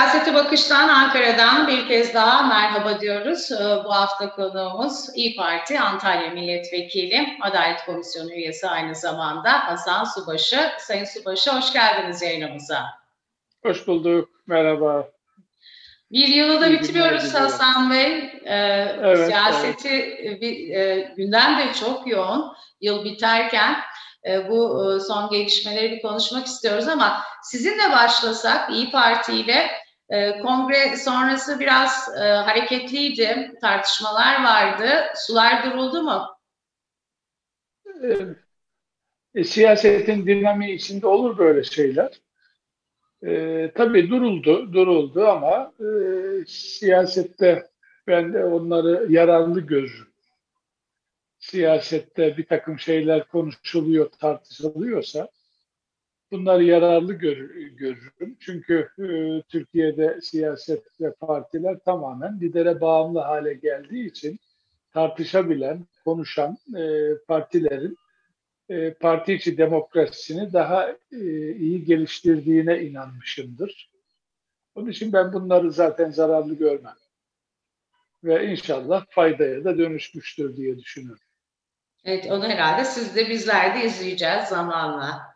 Siyaseti 0.00 0.34
Bakış'tan 0.34 0.88
Ankara'dan 0.88 1.68
bir 1.68 1.88
kez 1.88 2.14
daha 2.14 2.42
merhaba 2.42 3.00
diyoruz. 3.00 3.52
Ee, 3.52 3.84
bu 3.84 3.94
hafta 3.94 4.30
konuğumuz 4.30 5.06
İyi 5.14 5.36
Parti 5.36 5.80
Antalya 5.80 6.30
Milletvekili, 6.30 7.28
Adalet 7.40 7.84
Komisyonu 7.86 8.32
üyesi 8.32 8.68
aynı 8.68 8.94
zamanda 8.94 9.68
Hasan 9.68 10.04
Subaşı. 10.04 10.70
Sayın 10.78 11.04
Subaşı 11.04 11.50
hoş 11.50 11.72
geldiniz 11.72 12.22
yayınımıza. 12.22 12.84
Hoş 13.62 13.86
bulduk, 13.86 14.28
merhaba. 14.46 15.08
Bir 16.12 16.28
yılı 16.28 16.60
da 16.60 16.70
bitiriyoruz 16.70 17.34
Hasan 17.34 17.90
Bey. 17.90 18.16
Ee, 18.44 18.96
evet, 19.02 19.26
siyaseti 19.26 19.88
evet. 19.88 20.40
Bir, 20.40 20.74
e, 20.74 21.12
gündem 21.16 21.58
de 21.58 21.72
çok 21.80 22.06
yoğun. 22.06 22.52
Yıl 22.80 23.04
biterken 23.04 23.76
e, 24.28 24.48
bu 24.48 24.84
e, 24.84 25.00
son 25.00 25.30
gelişmeleri 25.30 25.92
bir 25.92 26.02
konuşmak 26.02 26.46
istiyoruz 26.46 26.88
ama 26.88 27.22
sizinle 27.42 27.92
başlasak 27.92 28.70
İyi 28.70 28.90
Parti 28.90 29.32
ile 29.32 29.79
e, 30.10 30.38
kongre 30.38 30.96
sonrası 30.96 31.60
biraz 31.60 32.08
hareketliydi, 32.18 33.52
tartışmalar 33.60 34.44
vardı. 34.44 34.90
Sular 35.16 35.64
duruldu 35.64 36.02
mu? 36.02 36.26
E, 39.34 39.44
siyasetin 39.44 40.26
dinamiği 40.26 40.74
içinde 40.74 41.06
olur 41.06 41.38
böyle 41.38 41.64
şeyler. 41.64 42.20
E, 43.26 43.70
tabii 43.74 44.10
duruldu, 44.10 44.72
duruldu 44.72 45.26
ama 45.26 45.72
e, 45.80 45.86
siyasette 46.46 47.70
ben 48.06 48.32
de 48.32 48.44
onları 48.44 49.12
yararlı 49.12 49.60
görürüm 49.60 50.10
siyasette 51.40 52.36
bir 52.36 52.46
takım 52.46 52.78
şeyler 52.78 53.28
konuşuluyor, 53.28 54.10
tartışılıyorsa 54.10 55.28
bunları 56.30 56.64
yararlı 56.64 57.12
gör, 57.12 57.36
görürüm. 57.54 58.36
Çünkü 58.40 58.88
e, 58.98 59.42
Türkiye'de 59.48 60.20
siyaset 60.20 61.00
ve 61.00 61.12
partiler 61.12 61.78
tamamen 61.78 62.40
lidere 62.40 62.80
bağımlı 62.80 63.18
hale 63.18 63.54
geldiği 63.54 64.06
için 64.06 64.40
tartışabilen, 64.92 65.86
konuşan 66.04 66.58
e, 66.76 67.14
partilerin 67.28 67.96
e, 68.68 68.94
parti 68.94 69.32
içi 69.32 69.58
demokrasisini 69.58 70.52
daha 70.52 70.90
e, 71.12 71.18
iyi 71.52 71.84
geliştirdiğine 71.84 72.82
inanmışımdır. 72.82 73.90
Onun 74.74 74.90
için 74.90 75.12
ben 75.12 75.32
bunları 75.32 75.72
zaten 75.72 76.10
zararlı 76.10 76.54
görmem. 76.54 76.96
Ve 78.24 78.46
inşallah 78.46 79.06
faydaya 79.10 79.64
da 79.64 79.78
dönüşmüştür 79.78 80.56
diye 80.56 80.78
düşünüyorum. 80.78 81.22
Evet 82.04 82.26
onu 82.30 82.48
herhalde 82.48 82.84
siz 82.84 83.16
de 83.16 83.28
bizler 83.28 83.74
de 83.74 83.84
izleyeceğiz 83.86 84.44
zamanla. 84.44 85.29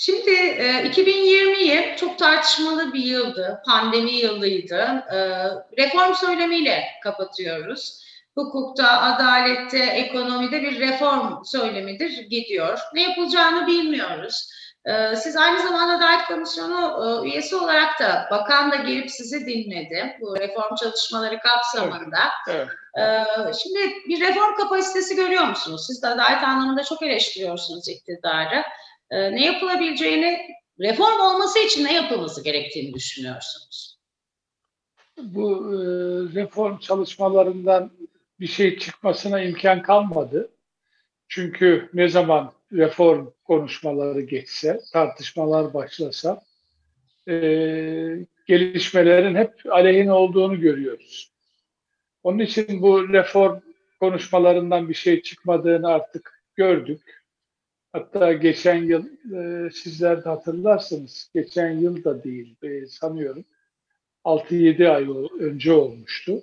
Şimdi 0.00 0.30
e, 0.30 0.84
2020 0.88 1.96
çok 1.96 2.18
tartışmalı 2.18 2.92
bir 2.92 3.02
yıldı, 3.02 3.62
pandemi 3.66 4.12
yılıydı. 4.12 5.04
E, 5.12 5.18
reform 5.82 6.14
söylemiyle 6.14 6.84
kapatıyoruz. 7.02 8.04
Hukukta, 8.34 9.00
adalette, 9.00 9.78
ekonomide 9.78 10.62
bir 10.62 10.80
reform 10.80 11.44
söylemidir 11.44 12.10
gidiyor. 12.30 12.78
Ne 12.94 13.02
yapılacağını 13.02 13.66
bilmiyoruz. 13.66 14.50
Ee, 14.84 15.16
siz 15.16 15.36
aynı 15.36 15.62
zamanda 15.62 15.96
Adalet 15.96 16.26
Komisyonu 16.26 17.04
e, 17.24 17.28
üyesi 17.28 17.56
olarak 17.56 18.00
da 18.00 18.28
bakan 18.30 18.72
da 18.72 18.76
gelip 18.76 19.10
sizi 19.10 19.46
dinledi 19.46 20.16
bu 20.20 20.36
reform 20.40 20.74
çalışmaları 20.74 21.38
kapsamında. 21.38 22.18
Evet, 22.48 22.68
evet. 22.94 23.54
Şimdi 23.62 23.78
bir 24.08 24.20
reform 24.20 24.54
kapasitesi 24.54 25.16
görüyor 25.16 25.44
musunuz? 25.44 25.86
Siz 25.86 26.02
de 26.02 26.06
adalet 26.06 26.42
anlamında 26.42 26.84
çok 26.84 27.02
eleştiriyorsunuz 27.02 27.88
iktidarı. 27.88 28.62
Ee, 29.10 29.32
ne 29.32 29.44
yapılabileceğini, 29.44 30.38
reform 30.80 31.20
olması 31.20 31.58
için 31.58 31.84
ne 31.84 31.94
yapılması 31.94 32.44
gerektiğini 32.44 32.94
düşünüyorsunuz? 32.94 33.98
Bu 35.18 35.50
e, 35.50 35.76
reform 36.34 36.78
çalışmalarından 36.78 37.90
bir 38.40 38.46
şey 38.46 38.78
çıkmasına 38.78 39.42
imkan 39.42 39.82
kalmadı. 39.82 40.50
Çünkü 41.28 41.90
ne 41.94 42.08
zaman 42.08 42.52
reform 42.72 43.26
konuşmaları 43.44 44.20
geçse, 44.20 44.80
tartışmalar 44.92 45.74
başlasa 45.74 46.42
e, 47.28 47.32
gelişmelerin 48.46 49.34
hep 49.34 49.52
aleyhine 49.70 50.12
olduğunu 50.12 50.60
görüyoruz. 50.60 51.32
Onun 52.22 52.38
için 52.38 52.82
bu 52.82 53.08
reform 53.08 53.60
konuşmalarından 54.00 54.88
bir 54.88 54.94
şey 54.94 55.22
çıkmadığını 55.22 55.88
artık 55.88 56.42
gördük. 56.54 57.19
Hatta 57.92 58.32
geçen 58.32 58.84
yıl 58.84 59.04
e, 59.34 59.70
sizler 59.70 60.24
de 60.24 60.28
hatırlarsınız, 60.28 61.30
geçen 61.34 61.70
yıl 61.70 62.04
da 62.04 62.24
değil 62.24 62.56
e, 62.62 62.86
sanıyorum 62.86 63.44
6-7 64.24 64.88
ay 64.88 65.06
önce 65.40 65.72
olmuştu. 65.72 66.42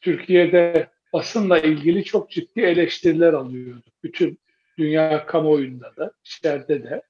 Türkiye'de 0.00 0.88
basınla 1.12 1.58
ilgili 1.58 2.04
çok 2.04 2.30
ciddi 2.30 2.60
eleştiriler 2.60 3.32
alıyorduk. 3.32 3.92
Bütün 4.04 4.38
dünya 4.78 5.26
kamuoyunda 5.26 5.96
da, 5.96 6.12
içeride 6.24 6.82
de 6.82 7.02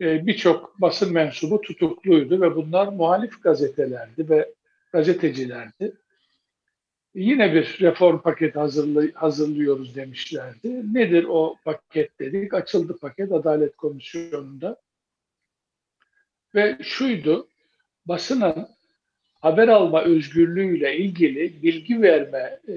e, 0.00 0.26
birçok 0.26 0.80
basın 0.80 1.12
mensubu 1.12 1.60
tutukluydu 1.60 2.40
ve 2.40 2.56
bunlar 2.56 2.88
muhalif 2.88 3.42
gazetelerdi 3.42 4.30
ve 4.30 4.54
gazetecilerdi. 4.92 5.92
Yine 7.14 7.54
bir 7.54 7.78
reform 7.80 8.18
paketi 8.18 8.58
hazırlı, 8.58 9.12
hazırlıyoruz 9.12 9.94
demişlerdi. 9.94 10.94
Nedir 10.94 11.24
o 11.28 11.56
paket 11.64 12.18
dedik? 12.18 12.54
Açıldı 12.54 12.98
paket 12.98 13.32
Adalet 13.32 13.76
Komisyonu'nda. 13.76 14.76
Ve 16.54 16.78
şuydu, 16.82 17.48
basının 18.06 18.68
haber 19.40 19.68
alma 19.68 20.02
özgürlüğüyle 20.02 20.96
ilgili 20.96 21.62
bilgi 21.62 22.02
verme 22.02 22.60
e, 22.68 22.74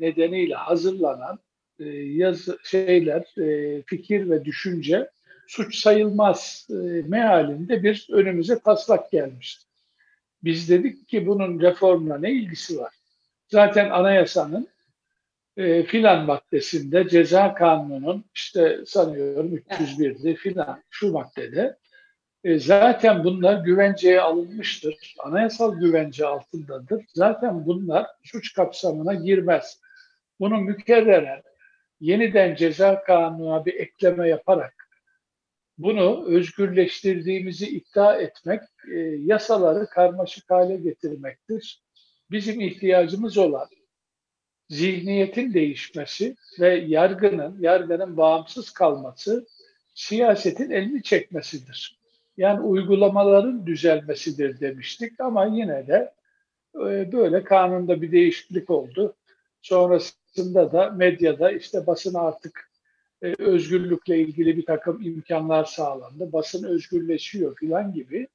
nedeniyle 0.00 0.54
hazırlanan 0.54 1.38
e, 1.80 1.84
yazı 1.94 2.58
şeyler, 2.64 3.40
e, 3.40 3.82
fikir 3.82 4.30
ve 4.30 4.44
düşünce 4.44 5.10
suç 5.46 5.76
sayılmaz 5.76 6.68
e, 6.70 6.74
mealinde 7.08 7.82
bir 7.82 8.06
önümüze 8.10 8.58
taslak 8.58 9.12
gelmişti. 9.12 9.66
Biz 10.44 10.70
dedik 10.70 11.08
ki 11.08 11.26
bunun 11.26 11.60
reformla 11.60 12.18
ne 12.18 12.32
ilgisi 12.32 12.78
var? 12.78 12.95
Zaten 13.48 13.90
anayasanın 13.90 14.68
e, 15.56 15.82
filan 15.82 16.24
maddesinde 16.24 17.08
ceza 17.08 17.54
kanununun 17.54 18.24
işte 18.34 18.78
sanıyorum 18.86 19.56
301'di 19.56 20.34
filan 20.34 20.82
şu 20.90 21.12
maddede 21.12 21.76
e, 22.44 22.58
zaten 22.58 23.24
bunlar 23.24 23.64
güvenceye 23.64 24.20
alınmıştır. 24.20 25.14
Anayasal 25.18 25.74
güvence 25.78 26.26
altındadır. 26.26 27.04
Zaten 27.14 27.66
bunlar 27.66 28.06
suç 28.24 28.54
kapsamına 28.54 29.14
girmez. 29.14 29.80
Bunu 30.40 30.60
mükerreren 30.60 31.42
yeniden 32.00 32.54
ceza 32.54 33.02
kanununa 33.02 33.66
bir 33.66 33.74
ekleme 33.74 34.28
yaparak 34.28 34.86
bunu 35.78 36.26
özgürleştirdiğimizi 36.26 37.68
iddia 37.68 38.16
etmek 38.16 38.60
e, 38.94 38.98
yasaları 39.00 39.86
karmaşık 39.86 40.50
hale 40.50 40.76
getirmektir. 40.76 41.85
Bizim 42.30 42.60
ihtiyacımız 42.60 43.38
olan 43.38 43.68
zihniyetin 44.68 45.54
değişmesi 45.54 46.36
ve 46.60 46.74
yargının, 46.74 47.56
yargının 47.60 48.16
bağımsız 48.16 48.70
kalması 48.70 49.46
siyasetin 49.94 50.70
elini 50.70 51.02
çekmesidir. 51.02 51.98
Yani 52.36 52.60
uygulamaların 52.60 53.66
düzelmesidir 53.66 54.60
demiştik 54.60 55.20
ama 55.20 55.46
yine 55.46 55.86
de 55.86 56.12
e, 56.74 57.12
böyle 57.12 57.44
kanunda 57.44 58.02
bir 58.02 58.12
değişiklik 58.12 58.70
oldu. 58.70 59.16
Sonrasında 59.62 60.72
da 60.72 60.90
medyada 60.90 61.50
işte 61.50 61.86
basın 61.86 62.14
artık 62.14 62.70
e, 63.22 63.34
özgürlükle 63.38 64.18
ilgili 64.18 64.56
bir 64.56 64.66
takım 64.66 65.02
imkanlar 65.02 65.64
sağlandı. 65.64 66.32
Basın 66.32 66.64
özgürleşiyor 66.64 67.56
filan 67.56 67.92
gibi 67.92 68.28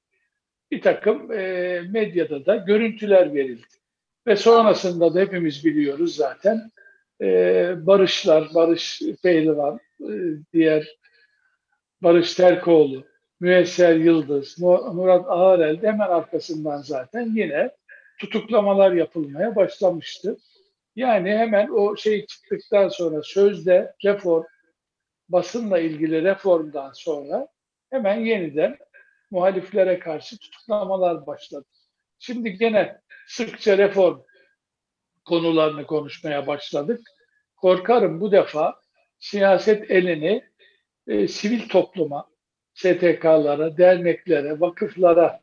bir 0.72 0.82
takım 0.82 1.32
e, 1.32 1.82
medyada 1.90 2.46
da 2.46 2.56
görüntüler 2.56 3.34
verildi. 3.34 3.81
Ve 4.28 4.36
sonrasında 4.36 5.14
da 5.14 5.20
hepimiz 5.20 5.66
biliyoruz 5.66 6.16
zaten 6.16 6.72
Barışlar, 7.86 8.54
Barış 8.54 9.02
Pehlivan, 9.24 9.80
diğer 10.54 10.98
Barış 12.02 12.36
Terkoğlu, 12.36 13.04
Müesser 13.40 13.96
Yıldız, 13.96 14.60
Murat 14.60 15.26
Ağarel 15.28 15.84
hemen 15.84 16.10
arkasından 16.10 16.78
zaten 16.78 17.36
yine 17.36 17.72
tutuklamalar 18.20 18.92
yapılmaya 18.92 19.56
başlamıştı. 19.56 20.38
Yani 20.96 21.30
hemen 21.30 21.70
o 21.70 21.96
şey 21.98 22.26
çıktıktan 22.26 22.90
sonra 22.90 23.22
sözde 23.24 23.94
reform, 24.06 24.44
basınla 25.30 25.80
ilgili 25.80 26.24
reformdan 26.24 26.92
sonra 26.94 27.48
hemen 27.90 28.20
yeniden 28.20 28.78
muhaliflere 29.32 30.00
karşı 30.00 30.38
tutuklamalar 30.38 31.28
başladı. 31.28 31.66
Şimdi 32.20 32.58
gene 32.58 33.01
sıkça 33.28 33.78
reform 33.78 34.20
konularını 35.26 35.86
konuşmaya 35.86 36.48
başladık. 36.48 37.02
Korkarım 37.56 38.22
bu 38.22 38.32
defa 38.32 38.76
siyaset 39.20 39.92
elini 39.92 40.44
e, 41.08 41.28
sivil 41.28 41.70
topluma, 41.70 42.28
STK'lara, 42.74 43.78
derneklere, 43.78 44.60
vakıflara 44.60 45.42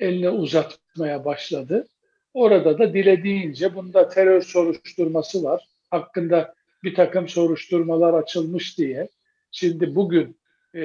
elini 0.00 0.30
uzatmaya 0.30 1.24
başladı. 1.24 1.88
Orada 2.34 2.78
da 2.78 2.94
dilediğince 2.94 3.74
bunda 3.74 4.08
terör 4.08 4.42
soruşturması 4.42 5.44
var. 5.44 5.68
Hakkında 5.90 6.54
bir 6.82 6.94
takım 6.94 7.28
soruşturmalar 7.28 8.14
açılmış 8.14 8.78
diye. 8.78 9.08
Şimdi 9.50 9.94
bugün 9.94 10.36
e, 10.74 10.82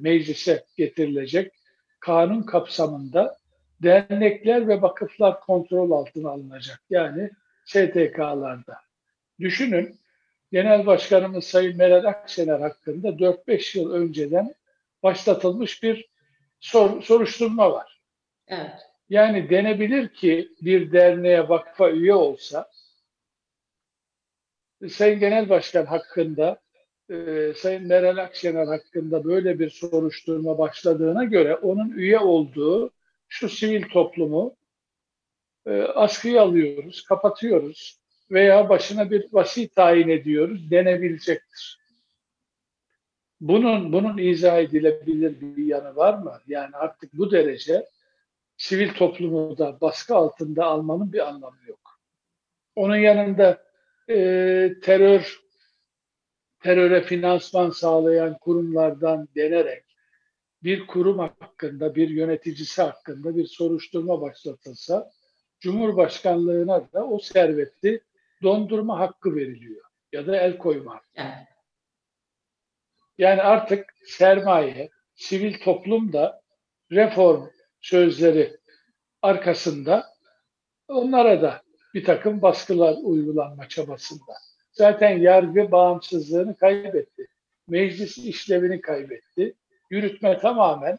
meclise 0.00 0.64
getirilecek 0.76 1.52
kanun 2.00 2.42
kapsamında 2.42 3.36
dernekler 3.82 4.68
ve 4.68 4.82
vakıflar 4.82 5.40
kontrol 5.40 5.90
altına 5.90 6.30
alınacak. 6.30 6.82
Yani 6.90 7.30
STK'larda. 7.64 8.80
Düşünün 9.40 9.98
Genel 10.52 10.86
Başkanımız 10.86 11.44
Sayın 11.44 11.76
Meral 11.76 12.04
Akşener 12.04 12.60
hakkında 12.60 13.08
4-5 13.08 13.78
yıl 13.78 13.92
önceden 13.92 14.54
başlatılmış 15.02 15.82
bir 15.82 16.08
sor, 16.60 17.02
soruşturma 17.02 17.72
var. 17.72 18.00
Evet. 18.46 18.88
Yani 19.08 19.50
denebilir 19.50 20.08
ki 20.08 20.48
bir 20.62 20.92
derneğe 20.92 21.48
vakfa 21.48 21.90
üye 21.90 22.14
olsa 22.14 22.70
Sayın 24.88 25.20
Genel 25.20 25.48
Başkan 25.48 25.86
hakkında 25.86 26.60
e, 27.10 27.52
Sayın 27.56 27.86
Meral 27.86 28.16
Akşener 28.16 28.66
hakkında 28.66 29.24
böyle 29.24 29.58
bir 29.58 29.70
soruşturma 29.70 30.58
başladığına 30.58 31.24
göre 31.24 31.56
onun 31.56 31.90
üye 31.90 32.18
olduğu 32.18 32.90
şu 33.28 33.48
sivil 33.48 33.88
toplumu 33.88 34.56
e, 35.66 35.80
askıya 35.82 36.42
alıyoruz, 36.42 37.04
kapatıyoruz 37.04 38.00
veya 38.30 38.68
başına 38.68 39.10
bir 39.10 39.26
vasi 39.32 39.68
tayin 39.68 40.08
ediyoruz 40.08 40.70
denebilecektir. 40.70 41.78
Bunun 43.40 43.92
bunun 43.92 44.18
izah 44.18 44.58
edilebilir 44.58 45.40
bir 45.40 45.64
yanı 45.64 45.96
var 45.96 46.14
mı? 46.14 46.40
Yani 46.46 46.76
artık 46.76 47.12
bu 47.12 47.30
derece 47.30 47.86
sivil 48.56 48.94
toplumu 48.94 49.58
da 49.58 49.80
baskı 49.80 50.14
altında 50.14 50.64
almanın 50.64 51.12
bir 51.12 51.28
anlamı 51.28 51.58
yok. 51.66 52.00
Onun 52.76 52.96
yanında 52.96 53.64
e, 54.08 54.16
terör 54.82 55.40
teröre 56.60 57.02
finansman 57.02 57.70
sağlayan 57.70 58.38
kurumlardan 58.38 59.28
denerek 59.36 59.87
bir 60.62 60.86
kurum 60.86 61.18
hakkında, 61.18 61.94
bir 61.94 62.08
yöneticisi 62.08 62.82
hakkında 62.82 63.36
bir 63.36 63.46
soruşturma 63.46 64.20
başlatılsa 64.20 65.10
Cumhurbaşkanlığına 65.60 66.92
da 66.92 67.06
o 67.06 67.18
serveti 67.18 68.04
dondurma 68.42 68.98
hakkı 68.98 69.36
veriliyor 69.36 69.84
ya 70.12 70.26
da 70.26 70.36
el 70.36 70.58
koyma. 70.58 71.00
Evet. 71.14 71.48
Yani 73.18 73.42
artık 73.42 73.94
sermaye, 74.06 74.90
sivil 75.14 75.60
toplum 75.60 76.12
da 76.12 76.42
reform 76.92 77.46
sözleri 77.80 78.56
arkasında 79.22 80.06
onlara 80.88 81.42
da 81.42 81.62
bir 81.94 82.04
takım 82.04 82.42
baskılar 82.42 82.96
uygulanma 83.02 83.68
çabasında. 83.68 84.32
Zaten 84.72 85.18
yargı 85.18 85.72
bağımsızlığını 85.72 86.56
kaybetti. 86.56 87.26
Meclis 87.68 88.18
işlevini 88.18 88.80
kaybetti. 88.80 89.54
Yürütme 89.90 90.38
tamamen 90.38 90.98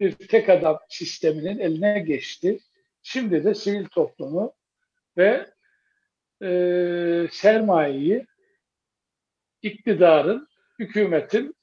bir 0.00 0.12
tek 0.12 0.48
adam 0.48 0.78
sisteminin 0.88 1.58
eline 1.58 1.98
geçti. 2.00 2.58
Şimdi 3.02 3.44
de 3.44 3.54
sivil 3.54 3.86
toplumu 3.86 4.54
ve 5.16 5.50
e, 6.42 7.28
sermayeyi 7.30 8.26
iktidarın, 9.62 10.48
hükümetin 10.78 11.56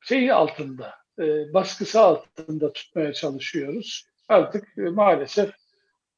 şeyi 0.00 0.34
altında, 0.34 0.94
e, 1.18 1.54
baskısı 1.54 2.00
altında 2.00 2.72
tutmaya 2.72 3.12
çalışıyoruz. 3.12 4.06
Artık 4.28 4.78
e, 4.78 4.80
maalesef 4.80 5.50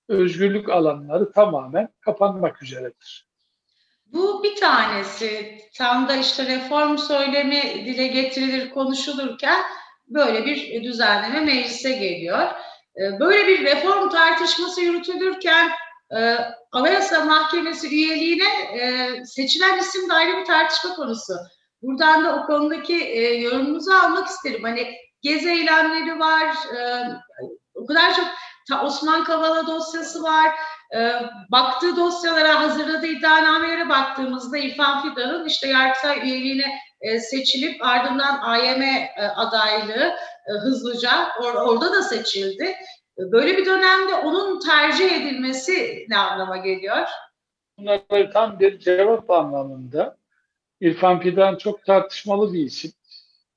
özgürlük 0.08 0.69
alanları 0.69 1.32
tamamen 1.32 1.88
kapanmak 2.00 2.62
üzeredir. 2.62 3.31
Bu 4.12 4.42
bir 4.42 4.56
tanesi. 4.56 5.58
Tam 5.78 6.08
da 6.08 6.16
işte 6.16 6.46
reform 6.46 6.98
söylemi 6.98 7.62
dile 7.86 8.06
getirilir, 8.06 8.70
konuşulurken 8.70 9.62
böyle 10.08 10.46
bir 10.46 10.84
düzenleme 10.84 11.40
meclise 11.40 11.92
geliyor. 11.92 12.48
Ee, 12.96 13.20
böyle 13.20 13.48
bir 13.48 13.64
reform 13.64 14.08
tartışması 14.08 14.80
yürütülürken 14.80 15.70
e, 16.16 16.36
Anayasa 16.72 17.24
Mahkemesi 17.24 17.88
üyeliğine 17.88 18.48
e, 18.78 19.08
seçilen 19.24 19.78
isim 19.78 20.08
de 20.08 20.14
ayrı 20.14 20.40
bir 20.40 20.44
tartışma 20.44 20.94
konusu. 20.94 21.34
Buradan 21.82 22.24
da 22.24 22.36
o 22.36 22.46
konudaki 22.46 23.04
e, 23.04 23.34
yorumunuzu 23.34 23.92
almak 23.92 24.28
isterim. 24.28 24.62
Hani 24.62 24.94
gezi 25.22 25.50
eylemleri 25.50 26.18
var, 26.18 26.56
o 27.74 27.86
kadar 27.86 28.14
çok 28.14 28.26
Osman 28.84 29.24
Kavala 29.24 29.66
dosyası 29.66 30.22
var. 30.22 30.50
E, 30.94 31.12
baktığı 31.50 31.96
dosyalara, 31.96 32.60
hazırladığı 32.60 33.06
iddianamelere 33.06 33.88
baktığımızda 33.88 34.58
İrfan 34.58 35.02
Fidan'ın 35.02 35.46
işte 35.46 35.68
Yargıtay 35.68 36.18
üyeliğine 36.18 36.78
e, 37.00 37.20
seçilip 37.20 37.84
ardından 37.84 38.40
AYM 38.42 38.82
e, 38.82 39.08
adaylığı 39.36 40.12
e, 40.46 40.52
hızlıca 40.62 41.28
or, 41.42 41.54
orada 41.54 41.92
da 41.92 42.02
seçildi. 42.02 42.74
Böyle 43.18 43.56
bir 43.56 43.66
dönemde 43.66 44.14
onun 44.14 44.60
tercih 44.60 45.12
edilmesi 45.12 46.06
ne 46.08 46.18
anlama 46.18 46.56
geliyor? 46.56 47.08
Bunlar 47.78 48.00
tam 48.32 48.60
bir 48.60 48.78
cevap 48.78 49.30
anlamında. 49.30 50.16
İrfan 50.80 51.20
Fidan 51.20 51.56
çok 51.56 51.84
tartışmalı 51.84 52.52
bir 52.52 52.60
isim. 52.60 52.92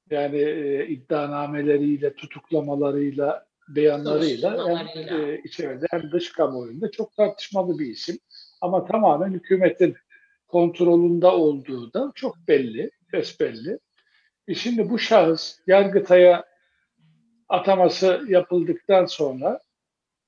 Yani 0.09 0.37
e, 0.37 0.87
iddianameleriyle, 0.87 2.15
tutuklamalarıyla, 2.15 3.44
beyanlarıyla 3.69 4.67
hem 4.67 5.19
e, 5.19 5.41
içeride 5.43 5.85
hem 5.91 6.11
dış 6.11 6.31
kamuoyunda 6.31 6.91
çok 6.91 7.15
tartışmalı 7.15 7.79
bir 7.79 7.85
isim. 7.85 8.19
Ama 8.61 8.85
tamamen 8.85 9.31
hükümetin 9.31 9.95
kontrolünde 10.47 11.27
olduğu 11.27 11.93
da 11.93 12.11
çok 12.15 12.37
belli, 12.47 12.91
besbelli. 13.13 13.79
E 14.47 14.55
şimdi 14.55 14.89
bu 14.89 14.99
şahıs 14.99 15.59
Yargıtay'a 15.67 16.43
ataması 17.49 18.25
yapıldıktan 18.27 19.05
sonra 19.05 19.59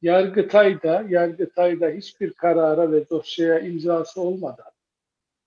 Yargıtay'da, 0.01 1.05
Yargıtay'da 1.09 1.89
hiçbir 1.89 2.33
karara 2.33 2.91
ve 2.91 3.09
dosyaya 3.09 3.59
imzası 3.59 4.21
olmadan 4.21 4.71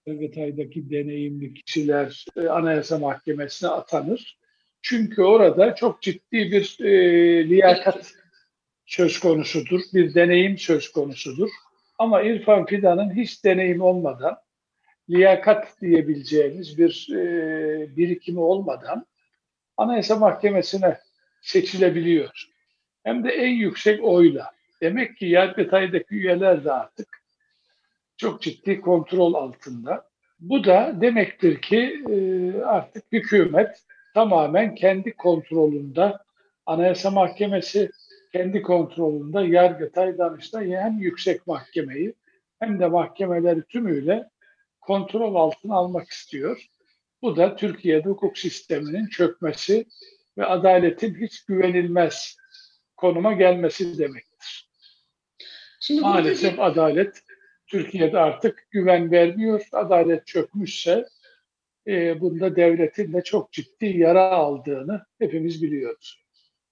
Yargıtay'daki 0.06 0.90
deneyimli 0.90 1.54
kişiler 1.54 2.24
e, 2.36 2.48
Anayasa 2.48 2.98
Mahkemesi'ne 2.98 3.70
atanır. 3.70 4.39
Çünkü 4.82 5.22
orada 5.22 5.74
çok 5.74 6.02
ciddi 6.02 6.52
bir 6.52 6.76
e, 6.80 7.48
liyakat 7.48 8.12
söz 8.86 9.20
konusudur, 9.20 9.80
bir 9.94 10.14
deneyim 10.14 10.58
söz 10.58 10.92
konusudur. 10.92 11.50
Ama 11.98 12.22
İrfan 12.22 12.66
Fidan'ın 12.66 13.16
hiç 13.16 13.44
deneyim 13.44 13.80
olmadan, 13.80 14.36
liyakat 15.10 15.80
diyebileceğimiz 15.80 16.78
bir 16.78 17.08
e, 17.12 17.96
birikimi 17.96 18.40
olmadan 18.40 19.06
Anayasa 19.76 20.16
Mahkemesi'ne 20.16 20.98
seçilebiliyor. 21.42 22.46
Hem 23.04 23.24
de 23.24 23.30
en 23.30 23.50
yüksek 23.50 24.04
oyla. 24.04 24.50
Demek 24.80 25.16
ki 25.16 25.26
Yargıtay'daki 25.26 26.14
üyeler 26.14 26.64
de 26.64 26.72
artık 26.72 27.08
çok 28.16 28.42
ciddi 28.42 28.80
kontrol 28.80 29.34
altında. 29.34 30.10
Bu 30.40 30.64
da 30.64 31.00
demektir 31.00 31.62
ki 31.62 32.04
e, 32.10 32.14
artık 32.62 33.04
hükümet 33.12 33.82
tamamen 34.14 34.74
kendi 34.74 35.12
kontrolünde 35.16 36.16
Anayasa 36.66 37.10
Mahkemesi 37.10 37.90
kendi 38.32 38.62
kontrolünde 38.62 39.40
Yargıtay, 39.40 40.18
Danıştay 40.18 40.70
hem 40.70 40.98
yüksek 40.98 41.46
mahkemeyi 41.46 42.14
hem 42.58 42.80
de 42.80 42.86
mahkemeleri 42.86 43.62
tümüyle 43.62 44.28
kontrol 44.80 45.34
altına 45.34 45.74
almak 45.74 46.08
istiyor. 46.08 46.66
Bu 47.22 47.36
da 47.36 47.56
Türkiye'de 47.56 48.08
hukuk 48.08 48.38
sisteminin 48.38 49.06
çökmesi 49.06 49.86
ve 50.38 50.46
adaletin 50.46 51.14
hiç 51.14 51.44
güvenilmez 51.44 52.36
konuma 52.96 53.32
gelmesi 53.32 53.98
demektir. 53.98 54.70
Şimdi 55.80 56.00
Maalesef 56.00 56.58
buradaki... 56.58 56.80
adalet 56.80 57.22
Türkiye'de 57.66 58.18
artık 58.18 58.66
güven 58.70 59.10
vermiyor. 59.10 59.68
Adalet 59.72 60.26
çökmüşse 60.26 61.06
e, 61.86 62.20
bunda 62.20 62.56
devletin 62.56 63.12
de 63.12 63.22
çok 63.24 63.52
ciddi 63.52 63.86
yara 63.86 64.30
aldığını 64.30 65.06
hepimiz 65.18 65.62
biliyoruz. 65.62 66.20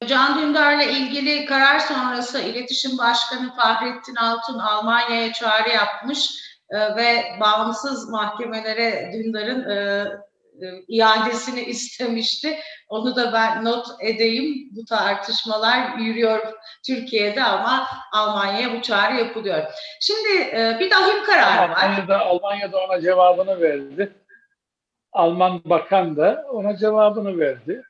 Can 0.07 0.43
Dündar'la 0.43 0.83
ilgili 0.83 1.45
karar 1.45 1.79
sonrası 1.79 2.41
İletişim 2.41 2.99
Başkanı 2.99 3.57
Fahrettin 3.57 4.15
Altun 4.15 4.59
Almanya'ya 4.59 5.33
çağrı 5.33 5.69
yapmış 5.69 6.31
e, 6.71 6.97
ve 6.97 7.25
bağımsız 7.41 8.09
mahkemelere 8.09 9.11
Dündar'ın 9.13 9.71
e, 9.71 10.07
e, 10.63 10.67
iadesini 10.89 11.61
istemişti. 11.61 12.59
Onu 12.89 13.17
da 13.17 13.33
ben 13.33 13.65
not 13.65 13.87
edeyim. 14.01 14.69
Bu 14.77 14.85
tartışmalar 14.85 15.99
yürüyor 15.99 16.53
Türkiye'de 16.87 17.43
ama 17.43 17.87
Almanya'ya 18.13 18.75
bu 18.75 18.83
çağrı 18.83 19.17
yapılıyor. 19.17 19.63
Şimdi 20.01 20.53
bir 20.81 20.91
dahil 20.91 21.25
karar 21.27 21.69
var. 21.69 21.85
Almanya'da, 21.85 22.21
Almanya'da 22.21 22.79
ona 22.79 23.01
cevabını 23.01 23.61
verdi. 23.61 24.13
Alman 25.19 25.63
bakan 25.65 26.17
da 26.17 26.47
ona 26.51 26.77
cevabını 26.77 27.39
verdi. 27.39 27.83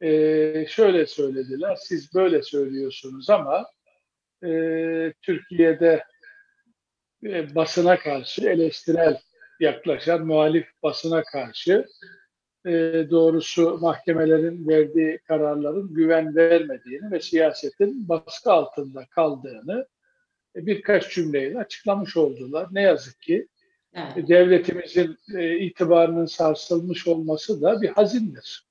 e, 0.00 0.66
şöyle 0.68 1.06
söylediler, 1.06 1.76
siz 1.80 2.14
böyle 2.14 2.42
söylüyorsunuz 2.42 3.30
ama 3.30 3.66
e, 4.44 4.50
Türkiye'de 5.22 6.04
e, 7.24 7.54
basına 7.54 7.98
karşı 7.98 8.48
eleştirel 8.48 9.18
yaklaşan 9.60 10.26
muhalif 10.26 10.66
basına 10.82 11.22
karşı 11.22 11.86
e, 12.66 12.72
doğrusu 13.10 13.78
mahkemelerin 13.80 14.68
verdiği 14.68 15.18
kararların 15.18 15.94
güven 15.94 16.36
vermediğini 16.36 17.10
ve 17.10 17.20
siyasetin 17.20 18.08
baskı 18.08 18.52
altında 18.52 19.06
kaldığını 19.10 19.86
e, 20.56 20.66
birkaç 20.66 21.14
cümleyle 21.14 21.58
açıklamış 21.58 22.16
oldular. 22.16 22.68
Ne 22.70 22.82
yazık 22.82 23.20
ki 23.22 23.48
Evet. 23.94 24.28
devletimizin 24.28 25.18
e, 25.34 25.58
itibarının 25.58 26.26
sarsılmış 26.26 27.06
olması 27.06 27.62
da 27.62 27.82
bir 27.82 27.88
hazindir. 27.88 28.66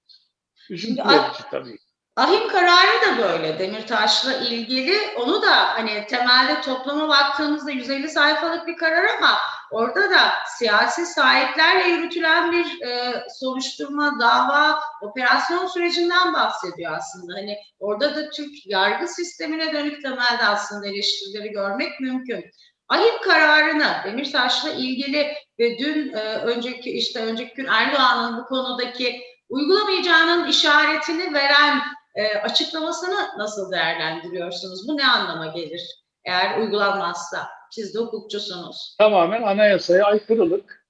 Üzüntü 0.70 1.04
verici 1.08 1.44
tabii. 1.52 1.78
Ahim 2.16 2.48
kararı 2.48 3.02
da 3.02 3.24
böyle 3.24 3.60
Demirtaş'la 3.60 4.34
ilgili. 4.34 4.96
Onu 5.18 5.42
da 5.42 5.56
hani 5.56 6.08
temelde 6.08 6.62
topluma 6.62 7.10
baktığımızda 7.10 7.72
150 7.72 8.10
sayfalık 8.10 8.68
bir 8.68 8.78
karar 8.78 9.06
ama 9.18 9.38
orada 9.72 10.10
da 10.10 10.34
siyasi 10.58 11.06
sahiplerle 11.06 11.88
yürütülen 11.90 12.52
bir 12.52 12.88
e, 12.88 13.24
soruşturma, 13.40 14.20
dava, 14.20 14.80
operasyon 15.02 15.68
sürecinden 15.68 16.34
bahsediyor 16.34 16.92
aslında. 16.98 17.34
Hani 17.34 17.58
orada 17.80 18.16
da 18.16 18.30
Türk 18.30 18.66
yargı 18.66 19.08
sistemine 19.08 19.74
dönük 19.74 20.02
temelde 20.02 20.46
aslında 20.46 20.88
eleştirileri 20.88 21.52
görmek 21.52 22.00
mümkün. 22.00 22.46
Ahim 22.90 23.22
kararını 23.24 23.96
Demirtaş'la 24.06 24.72
ilgili 24.72 25.34
ve 25.60 25.78
dün 25.80 26.14
e, 26.14 26.36
önceki 26.36 26.92
işte 26.92 27.20
önceki 27.20 27.54
gün 27.54 27.66
Erdoğan'ın 27.66 28.38
bu 28.38 28.46
konudaki 28.46 29.22
uygulamayacağının 29.50 30.48
işaretini 30.48 31.34
veren 31.34 31.80
e, 32.16 32.38
açıklamasını 32.38 33.38
nasıl 33.38 33.72
değerlendiriyorsunuz? 33.72 34.88
Bu 34.88 34.98
ne 34.98 35.06
anlama 35.06 35.48
gelir 35.48 35.82
eğer 36.26 36.58
uygulanmazsa? 36.60 37.48
Siz 37.72 37.96
de 37.96 38.00
hukukçusunuz. 38.00 38.96
Tamamen 38.98 39.42
anayasaya 39.42 40.06
aykırılık. 40.06 40.86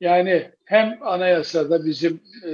Yani 0.00 0.50
hem 0.64 0.98
anayasada 1.02 1.84
bizim 1.84 2.20
e, 2.44 2.50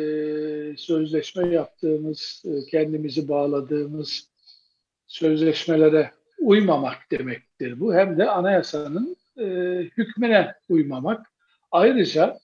sözleşme 0.77 1.55
yaptığımız, 1.55 2.43
e, 2.45 2.71
kendimizi 2.71 3.29
bağladığımız 3.29 4.29
sözleşmelere 5.07 6.11
uymamak 6.39 7.11
demektir 7.11 7.81
bu. 7.81 7.95
Hem 7.95 8.19
de 8.19 8.31
anayasanın 8.31 9.17
e, 9.39 9.45
hükmüne 9.97 10.55
uymamak. 10.69 11.27
Ayrıca 11.73 12.39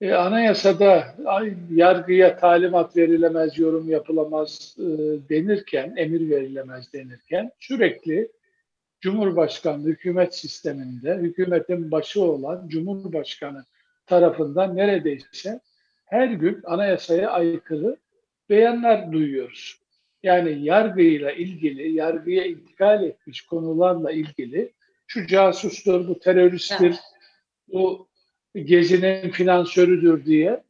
e, 0.00 0.12
anayasada 0.12 1.14
ay, 1.24 1.54
yargıya 1.70 2.36
talimat 2.36 2.96
verilemez, 2.96 3.58
yorum 3.58 3.90
yapılamaz 3.90 4.76
e, 4.78 4.84
denirken, 5.28 5.94
emir 5.96 6.30
verilemez 6.30 6.92
denirken 6.92 7.50
sürekli 7.60 8.28
Cumhurbaşkanlığı 9.00 9.88
hükümet 9.88 10.34
sisteminde 10.34 11.14
hükümetin 11.14 11.90
başı 11.90 12.22
olan 12.22 12.68
Cumhurbaşkanı 12.68 13.64
tarafından 14.06 14.76
neredeyse 14.76 15.60
her 16.04 16.28
gün 16.28 16.60
anayasaya 16.64 17.30
aykırı 17.30 17.96
beyanlar 18.50 19.12
duyuyoruz. 19.12 19.85
Yani 20.22 20.64
yargıyla 20.64 21.32
ilgili, 21.32 21.92
yargıya 21.92 22.44
intikal 22.44 23.04
etmiş 23.04 23.42
konularla 23.42 24.12
ilgili 24.12 24.72
şu 25.06 25.26
casustur, 25.26 26.08
bu 26.08 26.18
teröristtir, 26.18 26.86
Evet. 26.86 27.00
bu 27.68 28.08
gezinin 28.54 29.30
finansörüdür 29.30 30.24
diye 30.24 30.62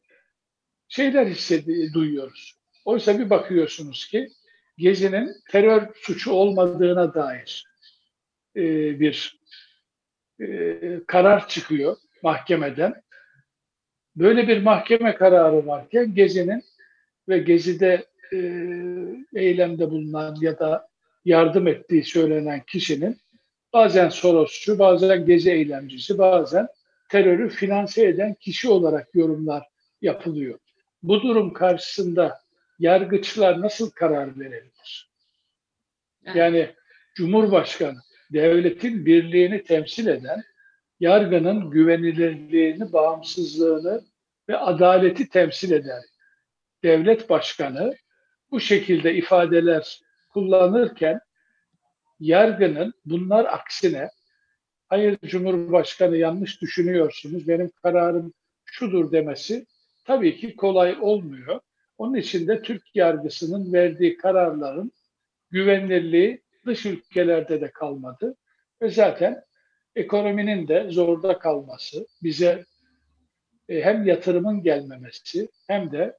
şeyler 0.87 1.25
hissedi 1.25 1.93
duyuyoruz. 1.93 2.57
Oysa 2.85 3.19
bir 3.19 3.29
bakıyorsunuz 3.29 4.07
ki 4.07 4.29
gezinin 4.77 5.31
terör 5.51 5.87
suçu 5.95 6.31
olmadığına 6.31 7.13
dair 7.13 7.65
e, 8.55 8.61
bir 8.99 9.39
e, 10.41 10.79
karar 11.07 11.47
çıkıyor 11.47 11.97
mahkemeden. 12.23 13.01
Böyle 14.15 14.47
bir 14.47 14.61
mahkeme 14.61 15.15
kararı 15.15 15.67
varken 15.67 16.15
Gezi'nin 16.15 16.63
ve 17.29 17.37
Gezi'de 17.37 18.05
e, 18.33 18.39
eylemde 19.35 19.91
bulunan 19.91 20.35
ya 20.41 20.59
da 20.59 20.87
yardım 21.25 21.67
ettiği 21.67 22.03
söylenen 22.03 22.63
kişinin 22.67 23.17
bazen 23.73 24.09
Sorosçu, 24.09 24.79
bazen 24.79 25.25
Gezi 25.25 25.51
eylemcisi, 25.51 26.17
bazen 26.17 26.67
terörü 27.09 27.49
finanse 27.49 28.07
eden 28.07 28.33
kişi 28.33 28.69
olarak 28.69 29.15
yorumlar 29.15 29.63
yapılıyor. 30.01 30.59
Bu 31.03 31.21
durum 31.21 31.53
karşısında 31.53 32.39
yargıçlar 32.79 33.61
nasıl 33.61 33.89
karar 33.89 34.39
verebilir? 34.39 35.09
Yani 36.35 36.75
Cumhurbaşkanı 37.15 37.97
devletin 38.33 39.05
birliğini 39.05 39.63
temsil 39.63 40.07
eden, 40.07 40.43
yargının 40.99 41.71
güvenilirliğini, 41.71 42.93
bağımsızlığını 42.93 44.01
ve 44.49 44.57
adaleti 44.57 45.29
temsil 45.29 45.71
eden 45.71 46.01
devlet 46.83 47.29
başkanı 47.29 47.95
bu 48.51 48.59
şekilde 48.59 49.13
ifadeler 49.13 50.01
kullanırken 50.29 51.19
yargının 52.19 52.93
bunlar 53.05 53.45
aksine 53.45 54.09
hayır 54.87 55.17
Cumhurbaşkanı 55.25 56.17
yanlış 56.17 56.61
düşünüyorsunuz, 56.61 57.47
benim 57.47 57.71
kararım 57.83 58.33
şudur 58.65 59.11
demesi 59.11 59.65
tabii 60.05 60.37
ki 60.37 60.55
kolay 60.55 60.97
olmuyor. 61.01 61.59
Onun 61.97 62.15
için 62.15 62.47
de 62.47 62.61
Türk 62.61 62.95
yargısının 62.95 63.73
verdiği 63.73 64.17
kararların 64.17 64.91
güvenilirliği 65.51 66.41
dış 66.65 66.85
ülkelerde 66.85 67.61
de 67.61 67.71
kalmadı. 67.71 68.35
Ve 68.81 68.89
zaten 68.89 69.43
ekonominin 69.95 70.67
de 70.67 70.87
zorda 70.89 71.39
kalması, 71.39 72.07
bize 72.23 72.65
e, 73.69 73.81
hem 73.81 74.05
yatırımın 74.05 74.63
gelmemesi 74.63 75.49
hem 75.67 75.91
de 75.91 76.17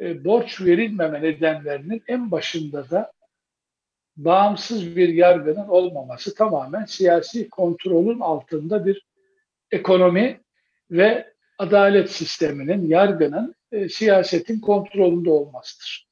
e, 0.00 0.24
borç 0.24 0.60
verilmeme 0.60 1.22
nedenlerinin 1.22 2.02
en 2.08 2.30
başında 2.30 2.90
da 2.90 3.12
bağımsız 4.16 4.96
bir 4.96 5.08
yargının 5.08 5.68
olmaması 5.68 6.34
tamamen 6.34 6.84
siyasi 6.84 7.48
kontrolün 7.48 8.20
altında 8.20 8.86
bir 8.86 9.06
ekonomi 9.70 10.40
ve 10.90 11.32
adalet 11.58 12.10
sisteminin, 12.10 12.88
yargının, 12.88 13.54
e, 13.72 13.88
siyasetin 13.88 14.60
kontrolünde 14.60 15.30
olmasıdır. 15.30 16.06